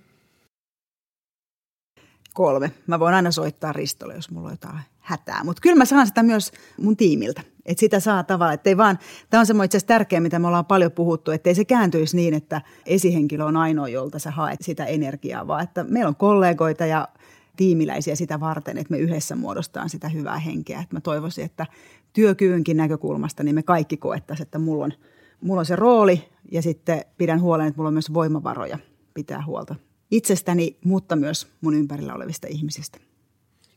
Kolme. 2.35 2.73
Mä 2.87 2.99
voin 2.99 3.15
aina 3.15 3.31
soittaa 3.31 3.73
Ristolle, 3.73 4.15
jos 4.15 4.31
mulla 4.31 4.49
on 4.49 4.53
jotain 4.53 4.81
hätää. 4.99 5.45
Mutta 5.45 5.61
kyllä 5.61 5.77
mä 5.77 5.85
saan 5.85 6.07
sitä 6.07 6.23
myös 6.23 6.53
mun 6.79 6.97
tiimiltä. 6.97 7.43
Että 7.67 7.81
sitä 7.81 8.01
saa 8.01 8.25
tavalla, 8.25 8.53
ettei 8.53 8.77
vaan, 8.77 8.99
tämä 9.31 9.41
on 9.41 9.47
semmoinen 9.47 9.67
itse 9.67 9.77
asiassa 9.77 9.89
tärkeä, 9.89 10.21
mitä 10.21 10.39
me 10.39 10.47
ollaan 10.47 10.65
paljon 10.65 10.93
puhuttu, 10.93 11.31
ettei 11.31 11.55
se 11.55 11.65
kääntyisi 11.65 12.17
niin, 12.17 12.35
että 12.35 12.63
esihenkilö 12.87 13.45
on 13.45 13.57
ainoa, 13.57 13.89
jolta 13.89 14.19
sä 14.19 14.31
haet 14.31 14.63
sitä 14.63 14.85
energiaa, 14.85 15.47
vaan 15.47 15.65
että 15.65 15.85
meillä 15.85 16.09
on 16.09 16.17
kollegoita 16.17 16.87
ja 16.87 17.09
tiimiläisiä 17.57 18.15
sitä 18.15 18.41
varten, 18.41 18.79
että 18.79 18.91
me 18.91 18.99
yhdessä 18.99 19.37
muodostaan 19.37 19.89
sitä 19.89 20.09
hyvää 20.09 20.39
henkeä. 20.39 20.81
Että 20.81 20.97
mä 20.97 21.01
toivoisin, 21.01 21.45
että 21.45 21.67
työkyvynkin 22.13 22.77
näkökulmasta 22.77 23.43
niin 23.43 23.55
me 23.55 23.63
kaikki 23.63 23.97
koettaisiin, 23.97 24.47
että 24.47 24.59
mulla 24.59 24.85
on, 24.85 24.93
mulla 25.41 25.61
on 25.61 25.67
se 25.67 25.77
rooli 25.77 26.29
ja 26.53 26.63
sitten 26.63 27.05
pidän 27.19 27.41
huolen, 27.41 27.67
että 27.67 27.79
mulla 27.79 27.89
on 27.89 27.95
myös 27.95 28.15
voimavaroja 28.15 28.79
pitää 29.15 29.45
huolta 29.47 29.75
itsestäni, 30.11 30.77
mutta 30.85 31.17
myös 31.17 31.49
mun 31.61 31.75
ympärillä 31.75 32.15
olevista 32.15 32.47
ihmisistä. 32.51 32.99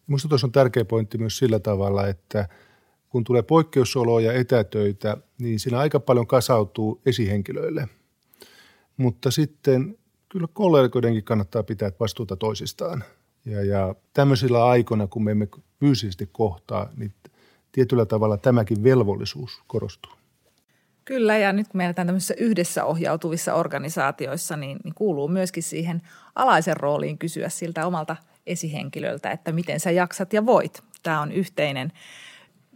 Minusta 0.08 0.28
tuossa 0.28 0.48
on 0.48 0.52
tärkeä 0.52 0.86
pointti 0.86 1.18
myös 1.18 1.38
sillä 1.38 1.60
tavalla, 1.60 2.08
että 2.08 2.48
kun 3.10 3.24
tulee 3.24 3.42
poikkeusoloja 3.42 4.32
ja 4.32 4.40
etätöitä, 4.40 5.18
niin 5.40 5.60
siinä 5.60 5.80
aika 5.80 6.00
paljon 6.00 6.28
kasautuu 6.28 7.02
esihenkilöille. 7.06 7.90
Mutta 8.98 9.32
sitten 9.32 9.98
kyllä 10.30 10.48
kollegoidenkin 10.54 11.24
kannattaa 11.24 11.64
pitää 11.64 11.92
vastuuta 12.00 12.36
toisistaan. 12.36 13.04
Ja, 13.46 13.64
ja 13.64 13.96
tämmöisillä 14.14 14.66
aikoina, 14.66 15.08
kun 15.08 15.24
me 15.24 15.32
emme 15.32 15.48
fyysisesti 15.80 16.30
kohtaa, 16.32 16.90
niin 16.98 17.14
tietyllä 17.74 18.06
tavalla 18.06 18.38
tämäkin 18.38 18.84
velvollisuus 18.84 19.62
korostuu. 19.68 20.12
Kyllä, 21.06 21.38
ja 21.38 21.54
nyt 21.54 21.68
kun 21.68 21.78
meillä 21.78 21.94
tämmöisissä 21.94 22.34
yhdessä 22.38 22.86
ohjautuvissa 22.86 23.54
organisaatioissa, 23.54 24.58
niin, 24.58 24.80
niin 24.84 24.94
kuuluu 24.96 25.28
myöskin 25.28 25.64
siihen 25.64 26.02
alaisen 26.36 26.78
rooliin 26.78 27.18
kysyä 27.18 27.50
siltä 27.50 27.88
omalta 27.88 28.16
esihenkilöltä, 28.48 29.32
että 29.32 29.52
miten 29.52 29.80
sä 29.80 29.92
jaksat 29.92 30.34
ja 30.34 30.46
voit. 30.46 30.84
Tämä 31.04 31.22
on 31.22 31.32
yhteinen 31.32 31.92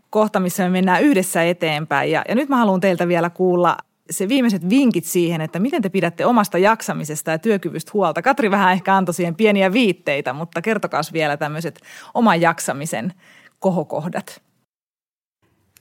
kohta, 0.10 0.40
missä 0.40 0.64
me 0.64 0.70
mennään 0.70 1.04
yhdessä 1.04 1.44
eteenpäin. 1.44 2.12
Ja, 2.12 2.24
ja 2.30 2.36
nyt 2.36 2.50
mä 2.50 2.58
haluan 2.58 2.80
teiltä 2.80 3.08
vielä 3.08 3.30
kuulla 3.30 3.78
se 4.10 4.30
viimeiset 4.30 4.70
vinkit 4.70 5.06
siihen, 5.06 5.42
että 5.42 5.60
miten 5.60 5.82
te 5.82 5.90
pidätte 5.90 6.26
omasta 6.26 6.58
jaksamisesta 6.58 7.32
ja 7.32 7.40
työkyvystä 7.40 7.92
huolta. 7.94 8.22
Katri 8.22 8.52
vähän 8.52 8.74
ehkä 8.74 8.96
antoi 8.96 9.14
siihen 9.14 9.36
pieniä 9.36 9.74
viitteitä, 9.74 10.34
mutta 10.34 10.62
kertokaa 10.62 11.02
vielä 11.14 11.38
tämmöiset 11.38 11.82
oman 12.14 12.42
jaksamisen 12.42 13.14
kohokohdat. 13.60 14.47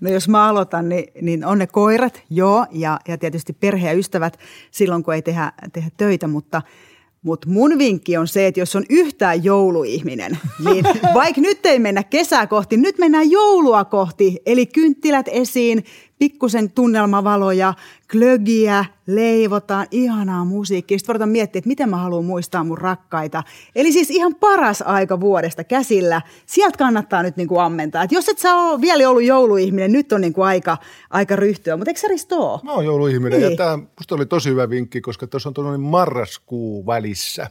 No 0.00 0.11
jos 0.11 0.28
mä 0.28 0.48
aloitan, 0.48 0.88
niin, 0.88 1.04
niin 1.22 1.44
on 1.44 1.59
ne 1.59 1.66
koirat, 1.66 2.22
joo, 2.30 2.66
ja, 2.70 3.00
ja 3.09 3.18
tietysti 3.18 3.52
perhe 3.52 3.88
ja 3.88 3.98
ystävät 3.98 4.38
silloin, 4.70 5.02
kun 5.02 5.14
ei 5.14 5.22
tehdä, 5.22 5.52
tehdä 5.72 5.90
töitä, 5.96 6.26
mutta– 6.26 6.62
mutta 7.26 7.48
mun 7.48 7.78
vinkki 7.78 8.16
on 8.16 8.28
se, 8.28 8.46
että 8.46 8.61
jos 8.61 8.76
on 8.76 8.85
yhtään 8.90 9.44
jouluihminen, 9.44 10.38
niin 10.68 10.85
vaikka 11.14 11.40
nyt 11.40 11.66
ei 11.66 11.78
mennä 11.78 12.02
kesää 12.02 12.46
kohti, 12.46 12.76
nyt 12.76 12.98
mennään 12.98 13.30
joulua 13.30 13.85
kohti. 13.85 14.38
Eli 14.46 14.66
kynttilät 14.66 15.26
esiin, 15.28 15.85
pikkusen 16.18 16.70
tunnelmavaloja, 16.70 17.74
klögiä, 18.12 18.85
leivotaan, 19.07 19.87
ihanaa 19.90 20.44
musiikkia. 20.44 20.98
Sitten 20.98 21.12
voidaan 21.12 21.31
miettiä, 21.31 21.59
että 21.59 21.68
miten 21.68 21.88
mä 21.88 21.96
haluan 21.96 22.24
muistaa 22.24 22.64
mun 22.64 22.79
rakkaita. 22.79 23.42
Eli 23.74 23.92
siis 23.92 24.11
ihan 24.11 24.35
paras 24.35 24.83
aika 24.83 25.20
vuodesta 25.20 25.64
käsillä. 25.64 26.22
Sieltä 26.46 26.79
kannattaa 26.79 27.22
nyt 27.22 27.37
niin 27.37 27.48
kuin 27.48 27.61
ammentaa. 27.61 28.02
Et 28.02 28.12
jos 28.12 28.29
et 28.29 28.38
sä 28.38 28.55
ole 28.55 28.81
vielä 28.81 29.11
ollut 29.11 29.24
jouluihminen, 29.24 29.92
nyt 29.92 30.12
on 30.12 30.20
niin 30.20 30.33
kuin 30.33 30.46
aika, 30.46 30.76
aika 31.11 31.37
ryhtyä. 31.37 31.76
Mutta 31.76 31.90
eikö 31.90 32.00
sä 32.00 32.09
Risto? 32.09 32.61
Mä 32.64 32.72
oon 32.72 32.85
jouluihminen 32.85 33.40
niin. 33.40 33.50
ja 33.50 33.57
tämä 33.57 33.79
oli 34.11 34.26
tosi 34.26 34.50
hyvä 34.50 34.70
vinkki, 34.70 35.00
koska 35.00 35.26
tuossa 35.26 35.48
on 35.48 35.55
tuollainen 35.55 35.81
marraskuu 35.81 36.87
välissä 36.87 37.50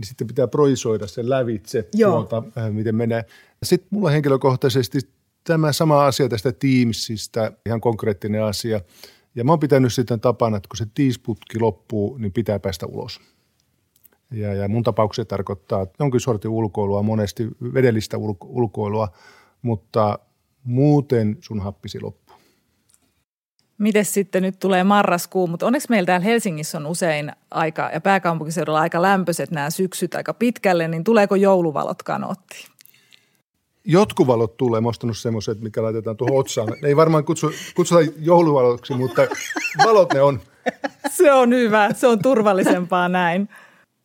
niin 0.00 0.08
sitten 0.08 0.26
pitää 0.26 0.48
projisoida 0.48 1.06
sen 1.06 1.30
lävitse, 1.30 1.82
tuolta, 1.82 2.42
äh, 2.58 2.72
miten 2.72 2.94
menee. 2.94 3.24
Sitten 3.62 3.88
mulla 3.90 4.10
henkilökohtaisesti 4.10 4.98
tämä 5.50 5.72
sama 5.72 6.06
asia 6.06 6.28
tästä 6.28 6.52
Teamsista, 6.52 7.52
ihan 7.66 7.80
konkreettinen 7.80 8.44
asia. 8.44 8.80
Ja 9.34 9.44
mä 9.44 9.52
oon 9.52 9.60
pitänyt 9.60 9.92
sitten 9.92 10.20
tapana, 10.20 10.56
että 10.56 10.68
kun 10.68 10.76
se 10.76 10.84
Teams-putki 10.84 11.60
loppuu, 11.60 12.16
niin 12.16 12.32
pitää 12.32 12.58
päästä 12.58 12.86
ulos. 12.86 13.20
Ja, 14.30 14.54
ja 14.54 14.68
mun 14.68 14.82
tapauksessa 14.82 15.28
tarkoittaa 15.28 15.86
jonkin 15.98 16.20
sortin 16.20 16.50
ulkoilua, 16.50 17.02
monesti 17.02 17.48
vedellistä 17.74 18.18
ulko- 18.18 18.46
ulkoilua, 18.50 19.08
mutta 19.62 20.18
muuten 20.64 21.36
sun 21.40 21.60
happisi 21.60 22.00
loppuu. 22.00 22.36
Miten 23.78 24.04
sitten 24.04 24.42
nyt 24.42 24.58
tulee 24.58 24.84
marraskuu, 24.84 25.46
mutta 25.46 25.66
onneksi 25.66 25.90
meillä 25.90 26.06
täällä 26.06 26.24
Helsingissä 26.24 26.78
on 26.78 26.86
usein 26.86 27.32
aika, 27.50 27.90
ja 27.94 28.00
pääkaupunkiseudulla 28.00 28.80
aika 28.80 29.02
lämpöiset 29.02 29.50
nämä 29.50 29.70
syksyt 29.70 30.14
aika 30.14 30.34
pitkälle, 30.34 30.88
niin 30.88 31.04
tuleeko 31.04 31.34
jouluvalot 31.34 32.02
kanottiin? 32.02 32.66
Jotkut 33.84 34.26
valot 34.26 34.56
tulee, 34.56 34.80
mä 34.80 34.88
ostanut 34.88 35.18
semmoiset, 35.18 35.60
mikä 35.60 35.82
laitetaan 35.82 36.16
tuohon 36.16 36.38
otsaan. 36.38 36.68
Ne 36.82 36.88
ei 36.88 36.96
varmaan 36.96 37.24
kutsu, 37.24 37.50
kutsuta 37.74 38.00
jouluvaloksi, 38.18 38.94
mutta 38.94 39.22
valot 39.84 40.12
ne 40.12 40.22
on. 40.22 40.40
Se 41.10 41.32
on 41.32 41.50
hyvä, 41.50 41.92
se 41.92 42.06
on 42.06 42.22
turvallisempaa 42.22 43.08
näin. 43.08 43.48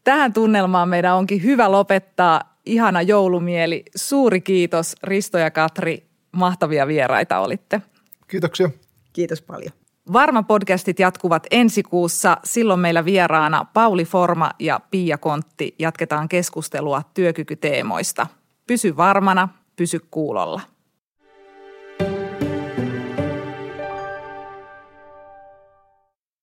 Tähän 0.03 0.33
tunnelmaan 0.33 0.89
meidän 0.89 1.15
onkin 1.15 1.43
hyvä 1.43 1.71
lopettaa. 1.71 2.41
Ihana 2.65 3.01
joulumieli. 3.01 3.83
Suuri 3.95 4.41
kiitos 4.41 4.95
Risto 5.03 5.37
ja 5.37 5.51
Katri. 5.51 6.05
Mahtavia 6.31 6.87
vieraita 6.87 7.39
olitte. 7.39 7.81
Kiitoksia. 8.27 8.69
Kiitos 9.13 9.41
paljon. 9.41 9.71
Varma 10.13 10.43
podcastit 10.43 10.99
jatkuvat 10.99 11.47
ensi 11.51 11.83
kuussa. 11.83 12.37
Silloin 12.43 12.79
meillä 12.79 13.05
vieraana 13.05 13.65
Pauli 13.73 14.05
Forma 14.05 14.51
ja 14.59 14.79
Pia 14.91 15.17
Kontti. 15.17 15.75
Jatketaan 15.79 16.29
keskustelua 16.29 17.01
työkykyteemoista. 17.13 18.27
Pysy 18.67 18.97
varmana, 18.97 19.49
pysy 19.75 19.99
kuulolla. 20.11 20.61